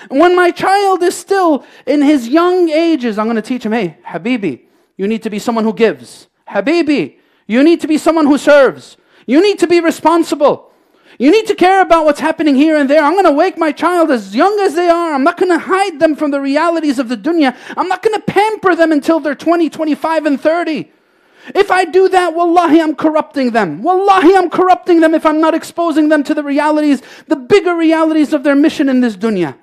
When 0.08 0.34
my 0.34 0.50
child 0.50 1.02
is 1.02 1.16
still 1.16 1.64
in 1.86 2.02
his 2.02 2.28
young 2.28 2.70
ages, 2.70 3.18
I'm 3.18 3.26
going 3.26 3.36
to 3.36 3.42
teach 3.42 3.64
him, 3.64 3.72
hey, 3.72 3.98
Habibi, 4.06 4.62
you 4.96 5.06
need 5.06 5.22
to 5.24 5.30
be 5.30 5.38
someone 5.38 5.64
who 5.64 5.72
gives. 5.72 6.28
Habibi, 6.48 7.18
you 7.46 7.62
need 7.62 7.80
to 7.82 7.88
be 7.88 7.98
someone 7.98 8.26
who 8.26 8.38
serves. 8.38 8.96
You 9.26 9.42
need 9.42 9.58
to 9.58 9.66
be 9.66 9.80
responsible. 9.80 10.70
You 11.18 11.30
need 11.30 11.46
to 11.48 11.54
care 11.54 11.82
about 11.82 12.04
what's 12.04 12.20
happening 12.20 12.56
here 12.56 12.76
and 12.76 12.88
there. 12.88 13.02
I'm 13.02 13.12
going 13.12 13.24
to 13.24 13.32
wake 13.32 13.58
my 13.58 13.70
child 13.72 14.10
as 14.10 14.34
young 14.34 14.58
as 14.60 14.74
they 14.74 14.88
are. 14.88 15.12
I'm 15.12 15.22
not 15.22 15.36
going 15.36 15.52
to 15.52 15.58
hide 15.58 16.00
them 16.00 16.16
from 16.16 16.30
the 16.30 16.40
realities 16.40 16.98
of 16.98 17.08
the 17.08 17.16
dunya. 17.16 17.56
I'm 17.76 17.88
not 17.88 18.02
going 18.02 18.14
to 18.14 18.22
pamper 18.22 18.74
them 18.74 18.90
until 18.90 19.20
they're 19.20 19.34
20, 19.34 19.68
25, 19.70 20.26
and 20.26 20.40
30. 20.40 20.91
If 21.48 21.70
I 21.70 21.84
do 21.84 22.08
that, 22.08 22.34
wallahi, 22.34 22.80
I'm 22.80 22.94
corrupting 22.94 23.50
them. 23.50 23.82
Wallahi, 23.82 24.36
I'm 24.36 24.48
corrupting 24.48 25.00
them 25.00 25.14
if 25.14 25.26
I'm 25.26 25.40
not 25.40 25.54
exposing 25.54 26.08
them 26.08 26.22
to 26.24 26.34
the 26.34 26.44
realities, 26.44 27.02
the 27.26 27.36
bigger 27.36 27.74
realities 27.74 28.32
of 28.32 28.44
their 28.44 28.54
mission 28.54 28.88
in 28.88 29.00
this 29.00 29.16
dunya. 29.16 29.56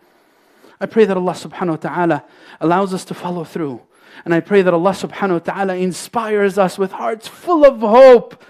I 0.82 0.86
pray 0.86 1.06
that 1.06 1.16
Allah 1.16 1.34
subhanahu 1.34 1.70
wa 1.70 1.76
ta'ala 1.76 2.24
allows 2.60 2.94
us 2.94 3.06
to 3.06 3.14
follow 3.14 3.44
through. 3.44 3.82
And 4.26 4.34
I 4.34 4.42
pray 4.42 4.62
that 4.62 4.74
Allah 4.74 4.92
subhanahu 4.92 5.32
wa 5.32 5.40
ta'ala 5.40 5.76
inspires 5.76 6.58
us 6.58 6.78
with 6.78 6.92
hearts 6.92 7.28
full 7.28 7.66
of 7.66 7.80
hope 7.80 8.44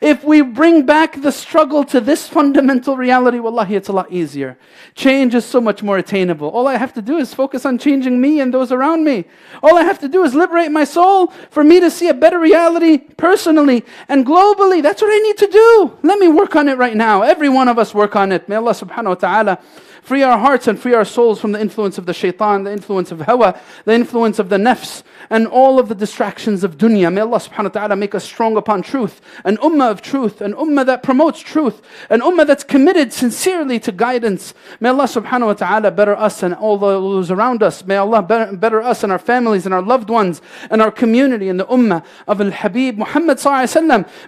if 0.00 0.24
we 0.24 0.42
bring 0.42 0.86
back 0.86 1.20
the 1.22 1.32
struggle 1.32 1.84
to 1.84 2.00
this 2.00 2.28
fundamental 2.28 2.96
reality, 2.96 3.38
wallahi, 3.38 3.76
it's 3.76 3.88
a 3.88 3.92
lot 3.92 4.10
easier. 4.10 4.58
Change 4.94 5.34
is 5.34 5.44
so 5.44 5.60
much 5.60 5.82
more 5.82 5.98
attainable. 5.98 6.48
All 6.48 6.66
I 6.66 6.76
have 6.76 6.92
to 6.94 7.02
do 7.02 7.16
is 7.18 7.34
focus 7.34 7.64
on 7.64 7.78
changing 7.78 8.20
me 8.20 8.40
and 8.40 8.52
those 8.52 8.72
around 8.72 9.04
me. 9.04 9.24
All 9.62 9.76
I 9.76 9.82
have 9.82 9.98
to 10.00 10.08
do 10.08 10.22
is 10.24 10.34
liberate 10.34 10.70
my 10.70 10.84
soul 10.84 11.28
for 11.50 11.64
me 11.64 11.80
to 11.80 11.90
see 11.90 12.08
a 12.08 12.14
better 12.14 12.38
reality 12.38 12.98
personally 12.98 13.84
and 14.08 14.24
globally. 14.26 14.82
That's 14.82 15.02
what 15.02 15.10
I 15.12 15.18
need 15.18 15.38
to 15.38 15.46
do. 15.46 15.98
Let 16.02 16.18
me 16.18 16.28
work 16.28 16.56
on 16.56 16.68
it 16.68 16.78
right 16.78 16.96
now. 16.96 17.22
Every 17.22 17.48
one 17.48 17.68
of 17.68 17.78
us 17.78 17.94
work 17.94 18.16
on 18.16 18.32
it. 18.32 18.48
May 18.48 18.56
Allah 18.56 18.72
subhanahu 18.72 19.06
wa 19.06 19.14
ta'ala 19.14 19.58
free 20.04 20.22
our 20.22 20.38
hearts 20.38 20.68
and 20.68 20.78
free 20.78 20.92
our 20.92 21.04
souls 21.04 21.40
from 21.40 21.52
the 21.52 21.60
influence 21.60 21.96
of 21.96 22.04
the 22.04 22.12
shaitan, 22.12 22.64
the 22.64 22.70
influence 22.70 23.10
of 23.10 23.22
hawa, 23.22 23.58
the 23.86 23.94
influence 23.94 24.38
of 24.38 24.50
the 24.50 24.58
nafs, 24.58 25.02
and 25.30 25.46
all 25.46 25.78
of 25.78 25.88
the 25.88 25.94
distractions 25.94 26.62
of 26.62 26.76
dunya. 26.76 27.10
May 27.10 27.22
Allah 27.22 27.38
subhanahu 27.38 27.64
wa 27.64 27.80
ta'ala 27.80 27.96
make 27.96 28.14
us 28.14 28.22
strong 28.22 28.58
upon 28.58 28.82
truth, 28.82 29.22
an 29.44 29.56
ummah 29.56 29.90
of 29.90 30.02
truth, 30.02 30.42
an 30.42 30.52
ummah 30.52 30.84
that 30.84 31.02
promotes 31.02 31.40
truth, 31.40 31.80
an 32.10 32.20
ummah 32.20 32.46
that's 32.46 32.64
committed 32.64 33.14
sincerely 33.14 33.80
to 33.80 33.92
guidance. 33.92 34.52
May 34.78 34.90
Allah 34.90 35.04
subhanahu 35.04 35.46
wa 35.46 35.54
ta'ala 35.54 35.90
better 35.90 36.14
us 36.14 36.42
and 36.42 36.54
all 36.54 36.76
those 36.76 37.30
around 37.30 37.62
us. 37.62 37.82
May 37.86 37.96
Allah 37.96 38.22
better, 38.22 38.82
us 38.82 39.02
and 39.02 39.10
our 39.10 39.18
families 39.18 39.64
and 39.64 39.74
our 39.74 39.82
loved 39.82 40.10
ones 40.10 40.42
and 40.70 40.82
our 40.82 40.90
community 40.90 41.48
and 41.48 41.58
the 41.58 41.66
ummah 41.66 42.04
of 42.28 42.42
Al 42.42 42.50
Habib 42.50 42.98
Muhammad. 42.98 43.38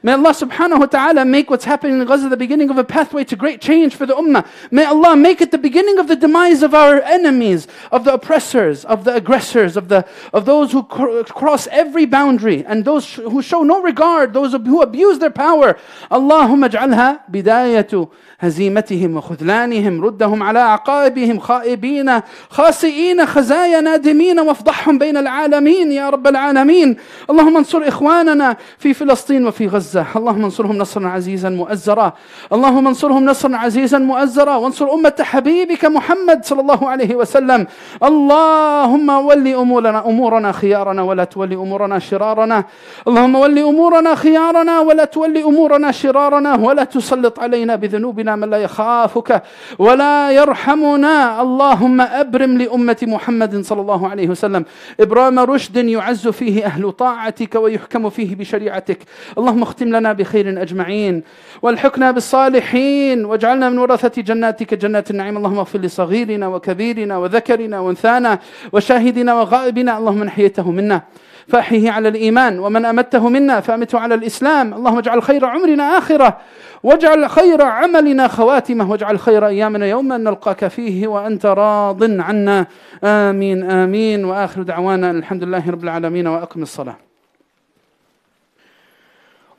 May 0.02 0.12
Allah 0.12 0.32
subhanahu 0.32 0.80
wa 0.80 0.86
ta'ala 0.86 1.26
make 1.26 1.50
what's 1.50 1.66
happening 1.66 2.00
in 2.00 2.06
Gaza 2.06 2.30
the 2.30 2.36
beginning 2.38 2.70
of 2.70 2.78
a 2.78 2.84
pathway 2.84 3.24
to 3.24 3.36
great 3.36 3.60
change 3.60 3.94
for 3.94 4.06
the 4.06 4.14
ummah. 4.14 4.46
May 4.70 4.86
Allah 4.86 5.14
make 5.16 5.42
it 5.42 5.50
the 5.50 5.65
beginning 5.65 5.99
of 5.99 6.07
the 6.07 6.15
demise 6.15 6.63
of 6.63 6.73
our 6.73 7.01
enemies, 7.01 7.67
of 7.91 8.03
the 8.03 8.13
oppressors, 8.13 8.83
of 8.85 9.03
the 9.03 9.15
aggressors, 9.15 9.77
of, 9.77 9.87
the, 9.89 10.05
of 10.33 10.45
those 10.45 10.71
who 10.71 10.83
cr- 10.83 11.21
cross 11.23 11.67
every 11.67 12.05
boundary, 12.05 12.65
and 12.65 12.85
those 12.85 13.05
sh- 13.05 13.15
who 13.15 13.41
show 13.41 13.63
no 13.63 13.81
regard, 13.81 14.33
those 14.33 14.53
who 14.53 14.81
abuse 14.81 15.19
their 15.19 15.29
power. 15.29 15.77
Allahumma 16.09 16.65
اجعلها 16.71 17.19
بداية 17.29 18.07
هزيمتهم 18.39 19.17
وخذلانهم 19.17 20.05
ردهم 20.05 20.43
على 20.43 20.59
عقائبهم 20.59 21.39
خائبين 21.39 22.21
خاسئين 22.49 23.25
خزايا 23.25 23.81
نادمين 23.81 24.39
وافضحهم 24.39 24.97
بين 24.97 25.17
العالمين 25.17 25.91
يا 25.91 26.09
رب 26.09 26.27
العالمين 26.27 26.97
اللهم 27.29 27.57
انصر 27.57 27.87
إخواننا 27.87 28.57
في 28.77 28.93
فلسطين 28.93 29.47
وفي 29.47 29.67
غزة 29.67 30.05
اللهم 30.15 30.43
انصرهم 30.43 30.77
نصرا 30.77 31.07
عزيزا 31.07 31.49
مؤزرا 31.49 32.13
اللهم 32.53 32.87
انصرهم 32.87 33.25
نصرا 33.25 33.57
عزيزا 33.57 33.97
مؤزرا 33.97 34.55
وانصر 34.55 34.93
أمة 34.93 35.15
حبيبك 35.56 35.84
محمد 35.84 36.44
صلى 36.44 36.60
الله 36.60 36.88
عليه 36.88 37.16
وسلم. 37.16 37.66
اللهم 38.04 39.08
ولي 39.08 39.54
أمورنا 39.54 40.06
أمورنا 40.06 40.52
خيارنا 40.52 41.02
ولا 41.02 41.24
تولي 41.24 41.54
أمورنا 41.54 41.98
شرارنا. 41.98 42.64
اللهم 43.08 43.34
ولي 43.34 43.62
أمورنا 43.62 44.14
خيارنا 44.14 44.80
ولا 44.80 45.04
تولي 45.04 45.42
أمورنا 45.42 45.92
شرارنا. 45.92 46.54
ولا 46.56 46.84
تسلط 46.84 47.40
علينا 47.40 47.76
بذنوبنا 47.76 48.36
من 48.36 48.50
لا 48.50 48.56
يخافك 48.56 49.42
ولا 49.78 50.30
يرحمنا. 50.30 51.42
اللهم 51.42 52.00
أبرم 52.00 52.58
لأمة 52.58 53.00
محمد 53.02 53.64
صلى 53.64 53.80
الله 53.80 54.08
عليه 54.08 54.28
وسلم. 54.28 54.64
إبرام 55.00 55.38
رشد 55.38 55.76
يعز 55.76 56.28
فيه 56.28 56.66
أهل 56.66 56.92
طاعتك 56.92 57.54
ويحكم 57.54 58.10
فيه 58.10 58.36
بشريعتك. 58.36 58.98
اللهم 59.38 59.62
اختم 59.62 59.88
لنا 59.88 60.12
بخير 60.12 60.62
أجمعين 60.62 61.22
والحقنا 61.62 62.10
بالصالحين 62.10 63.24
واجعلنا 63.24 63.68
من 63.70 63.78
ورثة 63.78 64.22
جناتك 64.22 64.74
جنات 64.74 65.10
النعيم. 65.10 65.45
اللهم 65.46 65.58
اغفر 65.58 65.78
لصغيرنا 65.78 66.48
وكبيرنا 66.48 67.18
وذكرنا 67.18 67.80
وانثانا 67.80 68.38
وشاهدنا 68.72 69.34
وغائبنا 69.34 69.98
اللهم 69.98 70.18
من 70.18 70.30
حييته 70.30 70.70
منا 70.70 71.02
فأحيه 71.48 71.90
على 71.90 72.08
الإيمان 72.08 72.58
ومن 72.58 72.84
أمته 72.84 73.28
منا 73.28 73.60
فأمته 73.60 73.98
على 73.98 74.14
الإسلام 74.14 74.74
اللهم 74.74 74.98
اجعل 74.98 75.22
خير 75.22 75.44
عمرنا 75.44 75.98
آخرة 75.98 76.36
واجعل 76.82 77.30
خير 77.30 77.62
عملنا 77.62 78.28
خواتمة 78.28 78.90
واجعل 78.90 79.18
خير 79.18 79.46
أيامنا 79.46 79.86
يوما 79.86 80.16
نلقاك 80.16 80.68
فيه 80.68 81.08
وأنت 81.08 81.46
راض 81.46 82.02
عنا. 82.02 82.66
آمين 83.04 83.70
آمين. 83.70 84.24
وآخر 84.24 84.62
دعوانا 84.62 85.10
الحمد 85.10 85.44
لله 85.44 85.70
رب 85.70 85.84
العالمين 85.84 86.26
وأقم 86.26 86.62
الصلاة. 86.62 86.96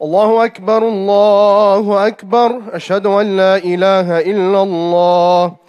الله 0.02 0.45
أكبر 0.45 0.88
الله 0.88 2.08
أكبر 2.08 2.62
أشهد 2.71 3.06
أن 3.06 3.38
لا 3.38 3.58
إله 3.58 4.19
إلا 4.19 4.62
الله. 4.63 5.66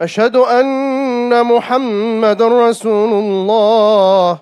أشهد 0.00 0.36
أن 0.36 1.44
محمد 1.46 2.42
رسول 2.42 3.12
الله. 3.12 4.38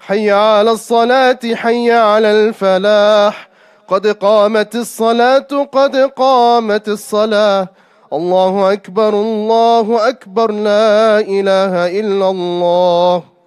حي 0.00 0.30
على 0.30 0.70
الصلاة 0.70 1.38
حي 1.54 1.92
على 1.92 2.30
الفلاح. 2.30 3.48
قد 3.88 4.06
قامت 4.06 4.74
الصلاة 4.74 5.48
قد 5.72 5.96
قامت 5.96 6.88
الصلاة. 6.88 7.68
الله 8.12 8.72
أكبر 8.72 9.08
الله 9.08 10.08
أكبر 10.08 10.52
لا 10.52 11.20
إله 11.20 12.00
إلا 12.00 12.30
الله. 12.30 13.37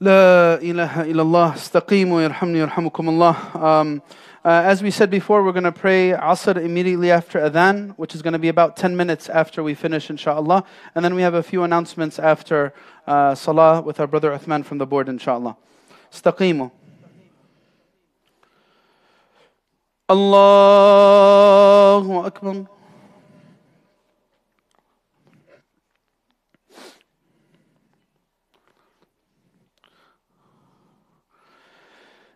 لا 0.00 0.58
إله 0.62 1.02
إلا 1.02 1.22
الله 1.22 1.54
استقيموا 1.54 2.22
يرحمني 2.22 2.58
يرحمكم 2.58 3.08
الله 3.08 3.34
um, 3.54 4.02
uh, 4.42 4.62
as 4.64 4.82
we 4.82 4.90
said 4.90 5.10
before, 5.10 5.42
we're 5.42 5.52
going 5.52 5.64
to 5.64 5.72
pray 5.72 6.12
Asr 6.12 6.56
immediately 6.56 7.10
after 7.10 7.38
Adhan, 7.38 7.92
which 7.98 8.14
is 8.14 8.22
going 8.22 8.32
to 8.32 8.38
be 8.38 8.48
about 8.48 8.74
10 8.74 8.96
minutes 8.96 9.28
after 9.28 9.62
we 9.62 9.74
finish, 9.74 10.08
inshallah. 10.08 10.64
And 10.94 11.04
then 11.04 11.14
we 11.14 11.20
have 11.20 11.34
a 11.34 11.42
few 11.42 11.62
announcements 11.62 12.18
after 12.18 12.72
uh, 13.06 13.34
Salah 13.34 13.82
with 13.82 14.00
our 14.00 14.06
brother 14.06 14.30
Uthman 14.30 14.64
from 14.64 14.78
the 14.78 14.86
board, 14.86 15.10
inshallah. 15.10 15.58
استقيموا 16.10 16.70
الله 20.10 22.26
أكبر 22.26 22.64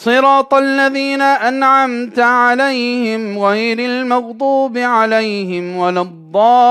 صراط 0.00 0.54
الذين 0.54 1.22
أنعمت 1.22 2.18
عليهم 2.18 3.38
غير 3.38 3.78
المغضوب 3.78 4.78
عليهم 4.78 5.76
ولا 5.76 6.00
الضالين. 6.00 6.62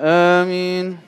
آمين. 0.00 0.98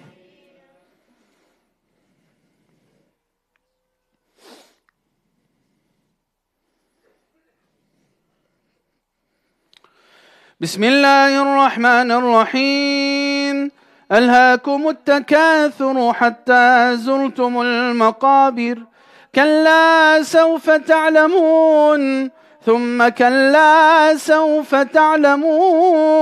بسم 10.61 10.85
الله 10.85 11.43
الرحمن 11.43 12.12
الرحيم. 12.12 13.78
ألهاكم 14.13 14.89
التكاثر 14.89 16.13
حتى 16.13 16.97
زرتم 16.97 17.61
المقابر. 17.61 18.79
كلا 19.35 20.23
سوف 20.23 20.71
تعلمون 20.71 22.31
ثم 22.67 23.09
كلا 23.09 24.17
سوف 24.17 24.75
تعلمون. 24.75 26.19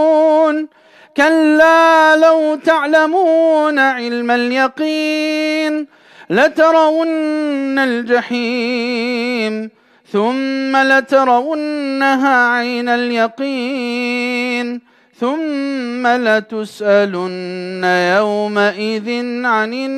كلا 1.16 2.16
لو 2.16 2.54
تعلمون 2.54 3.78
علم 3.78 4.30
اليقين 4.30 5.86
لترون 6.30 7.78
الجحيم 7.78 9.70
ثم 10.12 10.76
لترونها 10.76 12.48
عين 12.50 12.88
اليقين. 12.88 14.80
ثم 15.20 16.06
لتسألن 16.06 17.84
يومئذ 18.16 19.08
عن 19.44 19.74
النعيم. 19.74 19.96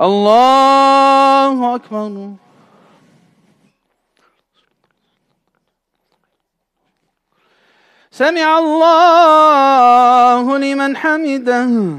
الله 0.00 1.74
أكبر. 1.74 2.32
سمع 8.10 8.58
الله 8.58 10.58
لمن 10.58 10.96
حمده. 10.96 11.98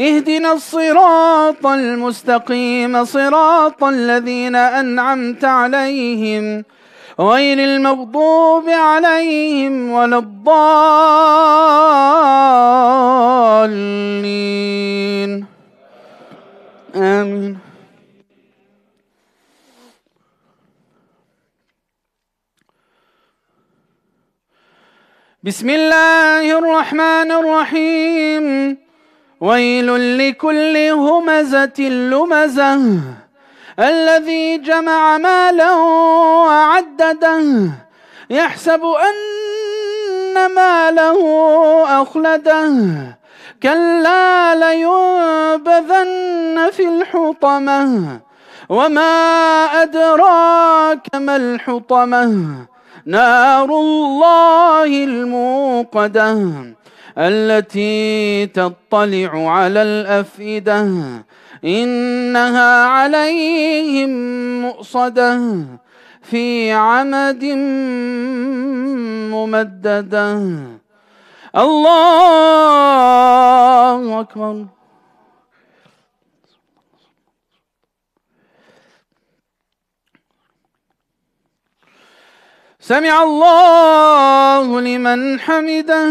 اهدنا 0.00 0.52
الصراط 0.52 1.66
المستقيم 1.66 3.04
صراط 3.04 3.84
الذين 3.84 4.56
أنعمت 4.56 5.44
عليهم 5.44 6.64
غير 7.20 7.58
المغضوب 7.58 8.68
عليهم 8.68 9.90
ولا 9.90 10.18
الضالين. 10.18 10.54
آمين. 16.96 17.58
بسم 25.42 25.70
الله 25.70 26.58
الرحمن 26.58 27.30
الرحيم. 27.32 28.83
ويل 29.40 30.18
لكل 30.18 30.76
همزة 30.76 31.80
لمزة. 31.80 32.80
الذي 33.78 34.58
جمع 34.58 35.18
ماله 35.18 35.82
وعدده 36.46 37.42
يحسب 38.30 38.80
أن 38.84 40.54
ماله 40.54 41.20
أخلده. 42.02 42.72
كلا 43.62 44.54
لينبذن 44.54 46.04
في 46.72 46.88
الحطمة. 46.88 48.08
وما 48.68 49.64
أدراك 49.82 51.06
ما 51.14 51.36
الحطمة. 51.36 52.46
نار 53.06 53.64
الله 53.64 54.86
الموقدة. 54.86 56.54
التي 57.18 58.46
تطلع 58.46 59.50
على 59.50 59.82
الأفئدة 59.82 60.88
إنها 61.64 62.84
عليهم 62.84 64.10
مؤصدة 64.62 65.64
في 66.22 66.72
عمد 66.72 67.44
ممددة. 69.34 70.38
الله 71.56 72.20
أكبر. 74.20 74.66
سمع 82.80 83.22
الله 83.22 84.80
لمن 84.80 85.40
حمده. 85.40 86.10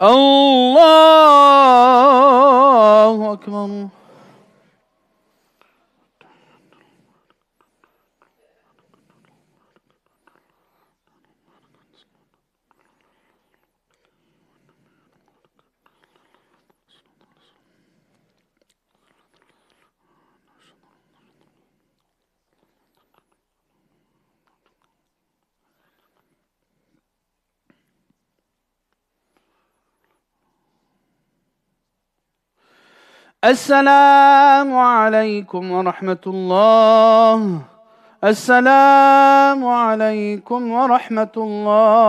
Allahu 0.00 0.78
Ekber. 3.34 3.97
السلام 33.43 34.75
عليكم 34.75 35.71
ورحمة 35.71 36.23
الله 36.27 37.61
السلام 38.23 39.65
عليكم 39.65 40.71
ورحمة 40.71 41.33
الله 41.37 42.03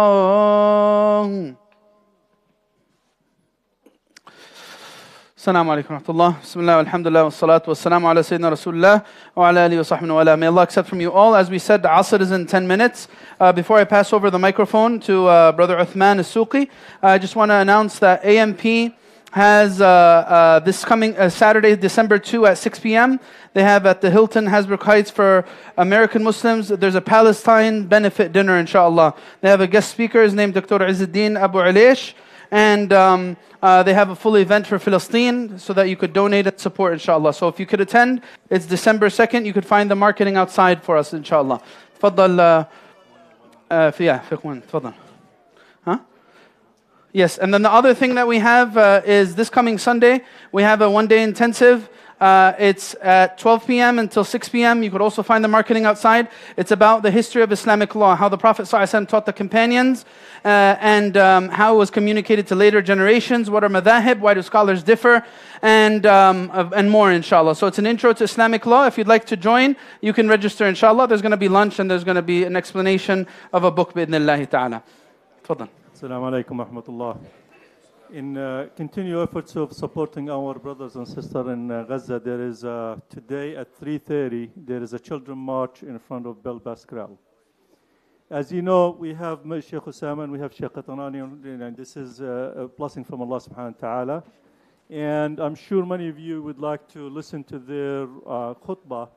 السلام 5.44 5.70
عليكم 5.70 5.94
ورحمة 5.94 6.08
الله 6.08 6.34
بسم 6.42 6.60
الله 6.60 6.76
والحمد 6.76 7.08
لله 7.08 7.24
والصلاة 7.24 7.62
والسلام 7.68 8.06
على 8.06 8.22
سيدنا 8.22 8.48
رسول 8.48 8.74
الله 8.74 9.02
وعلى 9.36 9.66
آله 9.66 9.78
وصحبه 9.80 10.14
وعلى 10.14 10.36
May 10.38 10.46
Allah 10.46 10.62
accept 10.62 10.88
from 10.88 11.00
you 11.00 11.12
all. 11.12 11.34
As 11.34 11.50
we 11.50 11.58
said, 11.58 11.82
Asr 11.82 12.20
is 12.20 12.30
in 12.30 12.46
10 12.46 12.66
minutes. 12.66 13.08
Uh, 13.40 13.52
before 13.52 13.78
I 13.78 13.84
pass 13.84 14.12
over 14.12 14.30
the 14.30 14.38
microphone 14.38 15.00
to 15.00 15.26
uh, 15.26 15.52
Brother 15.52 15.76
Uthman 15.76 16.20
As-Suqi, 16.20 16.68
I 17.02 17.18
just 17.18 17.36
want 17.36 17.50
to 17.50 17.56
announce 17.56 17.98
that 17.98 18.24
AMP 18.24 18.94
has 19.31 19.79
uh, 19.79 19.85
uh, 19.85 20.59
this 20.59 20.83
coming 20.83 21.15
uh, 21.17 21.29
Saturday, 21.29 21.75
December 21.75 22.17
2 22.17 22.47
at 22.47 22.57
6 22.57 22.79
p.m. 22.79 23.19
They 23.53 23.63
have 23.63 23.85
at 23.85 24.01
the 24.01 24.09
Hilton 24.09 24.45
Hasbrouck 24.45 24.83
Heights 24.83 25.11
for 25.11 25.45
American 25.77 26.23
Muslims. 26.23 26.69
There's 26.69 26.95
a 26.95 27.01
Palestine 27.01 27.85
benefit 27.85 28.31
dinner, 28.31 28.57
inshallah. 28.57 29.13
They 29.41 29.49
have 29.49 29.61
a 29.61 29.67
guest 29.67 29.91
speaker. 29.91 30.23
His 30.23 30.33
name 30.33 30.51
Dr. 30.51 30.79
Izzeldin 30.79 31.39
Abuelaish. 31.39 32.13
And 32.51 32.91
um, 32.91 33.37
uh, 33.61 33.83
they 33.83 33.93
have 33.93 34.09
a 34.09 34.15
full 34.15 34.35
event 34.35 34.65
for 34.65 34.79
Palestine 34.79 35.59
so 35.59 35.73
that 35.73 35.87
you 35.87 35.95
could 35.95 36.13
donate 36.13 36.47
and 36.47 36.59
support, 36.59 36.93
inshallah. 36.93 37.33
So 37.33 37.47
if 37.47 37.59
you 37.59 37.67
could 37.67 37.81
attend, 37.81 38.21
it's 38.49 38.65
December 38.65 39.09
2nd. 39.09 39.45
You 39.45 39.53
could 39.53 39.65
find 39.65 39.91
the 39.91 39.95
marketing 39.95 40.37
outside 40.37 40.83
for 40.83 40.97
us, 40.97 41.13
inshallah. 41.13 41.61
تفضل 41.99 42.65
فيها 43.69 44.21
في 44.29 44.61
تفضل 44.67 45.08
Yes, 47.11 47.39
and 47.39 47.51
then 47.51 47.63
the 47.63 47.71
other 47.71 47.95
thing 47.95 48.15
that 48.15 48.27
we 48.27 48.37
have 48.37 48.77
uh, 48.77 49.01
is 49.03 49.33
this 49.35 49.49
coming 49.49 49.79
Sunday, 49.79 50.23
we 50.51 50.61
have 50.61 50.81
a 50.81 50.89
one 50.89 51.07
day 51.07 51.23
intensive. 51.23 51.89
Uh, 52.19 52.53
it's 52.59 52.95
at 53.01 53.37
12 53.37 53.65
p.m. 53.65 53.97
until 53.97 54.23
6 54.23 54.49
p.m. 54.49 54.83
You 54.83 54.91
could 54.91 55.01
also 55.01 55.23
find 55.23 55.43
the 55.43 55.47
marketing 55.47 55.85
outside. 55.85 56.27
It's 56.57 56.71
about 56.71 57.01
the 57.01 57.09
history 57.09 57.41
of 57.41 57.51
Islamic 57.51 57.95
law, 57.95 58.15
how 58.15 58.27
the 58.27 58.37
Prophet 58.37 58.63
ﷺ 58.63 59.07
taught 59.07 59.25
the 59.25 59.31
companions, 59.31 60.03
uh, 60.43 60.75
and 60.81 61.15
um, 61.15 61.47
how 61.47 61.75
it 61.75 61.77
was 61.77 61.89
communicated 61.89 62.45
to 62.47 62.55
later 62.55 62.81
generations. 62.81 63.49
What 63.49 63.63
are 63.63 63.69
madhahib? 63.69 64.19
Why 64.19 64.33
do 64.33 64.41
scholars 64.41 64.83
differ? 64.83 65.25
And, 65.61 66.05
um, 66.05 66.51
and 66.53 66.91
more, 66.91 67.11
inshallah. 67.11 67.55
So 67.55 67.67
it's 67.67 67.79
an 67.79 67.87
intro 67.87 68.11
to 68.11 68.23
Islamic 68.25 68.65
law. 68.65 68.85
If 68.85 68.97
you'd 68.97 69.07
like 69.07 69.25
to 69.27 69.37
join, 69.37 69.77
you 70.01 70.11
can 70.11 70.27
register, 70.27 70.67
inshallah. 70.67 71.07
There's 71.07 71.21
going 71.21 71.31
to 71.31 71.37
be 71.37 71.49
lunch 71.49 71.79
and 71.79 71.89
there's 71.89 72.03
going 72.03 72.15
to 72.15 72.21
be 72.21 72.43
an 72.43 72.57
explanation 72.57 73.27
of 73.53 73.63
a 73.63 73.71
book, 73.71 73.93
bi'idhnillahi 73.93 74.49
ta'ala. 74.49 74.83
Tfaddal. 75.45 75.69
Assalamu 76.01 76.31
alaikum 76.45 76.97
wa. 76.97 77.17
In 78.13 78.37
uh, 78.37 78.69
continued 78.73 79.21
efforts 79.21 79.57
of 79.57 79.73
supporting 79.73 80.29
our 80.29 80.57
brothers 80.57 80.95
and 80.95 81.05
sisters 81.05 81.47
in 81.47 81.69
uh, 81.69 81.83
Gaza, 81.83 82.21
there 82.21 82.41
is 82.41 82.63
uh, 82.63 82.95
today 83.09 83.57
at 83.57 83.77
3.30, 83.77 84.51
there 84.55 84.81
is 84.81 84.93
a 84.93 84.99
children 84.99 85.37
march 85.37 85.83
in 85.83 85.99
front 85.99 86.25
of 86.25 86.41
Bel 86.41 86.57
Baskrel. 86.57 87.17
As 88.29 88.49
you 88.49 88.61
know, 88.61 88.91
we 88.91 89.13
have 89.13 89.39
Sheikh 89.43 89.81
Osamah 89.81 90.23
and 90.23 90.31
we 90.31 90.39
have 90.39 90.53
Sheikh 90.53 90.71
Qatanani, 90.71 91.21
and 91.61 91.75
this 91.75 91.97
is 91.97 92.21
uh, 92.21 92.53
a 92.55 92.67
blessing 92.69 93.03
from 93.03 93.21
Allah 93.21 93.41
subhanahu 93.41 93.81
wa 93.81 93.89
ta'ala. 93.89 94.23
And 94.89 95.41
I'm 95.41 95.53
sure 95.53 95.85
many 95.85 96.07
of 96.07 96.17
you 96.17 96.41
would 96.41 96.59
like 96.59 96.87
to 96.93 97.09
listen 97.09 97.43
to 97.43 97.59
their 97.59 98.03
uh, 98.25 98.53
khutbah, 98.53 99.09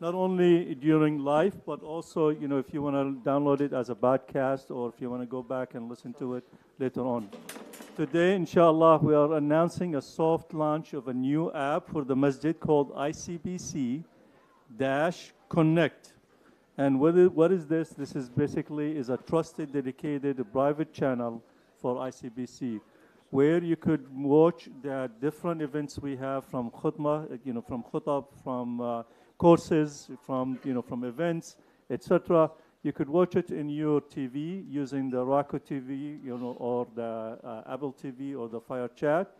not 0.00 0.14
only 0.14 0.74
during 0.74 1.18
life, 1.18 1.54
but 1.66 1.82
also, 1.82 2.30
you 2.30 2.48
know, 2.48 2.56
if 2.56 2.72
you 2.72 2.80
want 2.80 2.96
to 2.96 3.30
download 3.30 3.60
it 3.60 3.74
as 3.74 3.90
a 3.90 3.94
podcast 3.94 4.70
or 4.70 4.88
if 4.88 4.98
you 4.98 5.10
want 5.10 5.20
to 5.20 5.26
go 5.26 5.42
back 5.42 5.74
and 5.74 5.90
listen 5.90 6.14
to 6.14 6.36
it 6.36 6.44
later 6.78 7.02
on. 7.02 7.28
Today, 7.96 8.34
inshallah, 8.34 8.96
we 9.02 9.14
are 9.14 9.34
announcing 9.34 9.96
a 9.96 10.00
soft 10.00 10.54
launch 10.54 10.94
of 10.94 11.08
a 11.08 11.12
new 11.12 11.52
app 11.52 11.86
for 11.86 12.02
the 12.02 12.16
masjid 12.16 12.58
called 12.58 12.94
ICPC 12.94 14.02
Dash 14.78 15.32
Connect. 15.50 16.14
And 16.78 16.98
what 16.98 17.18
is, 17.18 17.28
what 17.28 17.52
is 17.52 17.66
this? 17.66 17.90
This 17.90 18.16
is 18.16 18.30
basically 18.30 18.96
is 18.96 19.10
a 19.10 19.18
trusted, 19.18 19.70
dedicated, 19.70 20.42
private 20.50 20.94
channel 20.94 21.42
for 21.76 21.96
ICPC, 21.96 22.80
where 23.28 23.62
you 23.62 23.76
could 23.76 24.06
watch 24.16 24.70
the 24.80 25.10
different 25.20 25.60
events 25.60 25.98
we 25.98 26.16
have 26.16 26.46
from 26.46 26.70
khutbah, 26.70 27.38
you 27.44 27.52
know, 27.52 27.60
from 27.60 27.84
khutab, 27.92 28.24
from 28.42 28.80
uh, 28.80 29.02
courses, 29.40 30.10
from 30.26 30.58
you 30.64 30.74
know, 30.74 30.82
from 30.82 31.02
events, 31.02 31.56
etc. 31.88 32.50
You 32.82 32.92
could 32.92 33.08
watch 33.08 33.36
it 33.36 33.50
in 33.50 33.70
your 33.70 34.02
TV 34.02 34.64
using 34.68 35.10
the 35.10 35.24
Roku 35.24 35.58
TV, 35.58 36.22
you 36.22 36.36
know, 36.36 36.56
or 36.58 36.86
the 36.94 37.38
uh, 37.42 37.72
Apple 37.72 37.94
TV 37.94 38.38
or 38.38 38.50
the 38.50 38.60
Fire 38.60 38.88
Chat. 38.88 39.34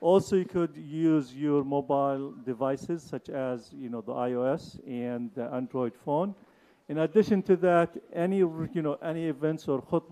Also, 0.00 0.34
you 0.36 0.44
could 0.44 0.76
use 0.76 1.34
your 1.34 1.62
mobile 1.62 2.34
devices 2.44 3.02
such 3.02 3.28
as 3.28 3.72
you 3.72 3.88
know 3.88 4.00
the 4.00 4.12
iOS 4.12 4.80
and 4.88 5.30
the 5.36 5.44
Android 5.54 5.94
phone. 6.04 6.34
In 6.88 6.98
addition 6.98 7.40
to 7.42 7.56
that, 7.68 7.96
any 8.12 8.38
you 8.38 8.82
know 8.82 8.98
any 9.02 9.26
events 9.28 9.68
or 9.68 9.80
khutbah 9.80 10.10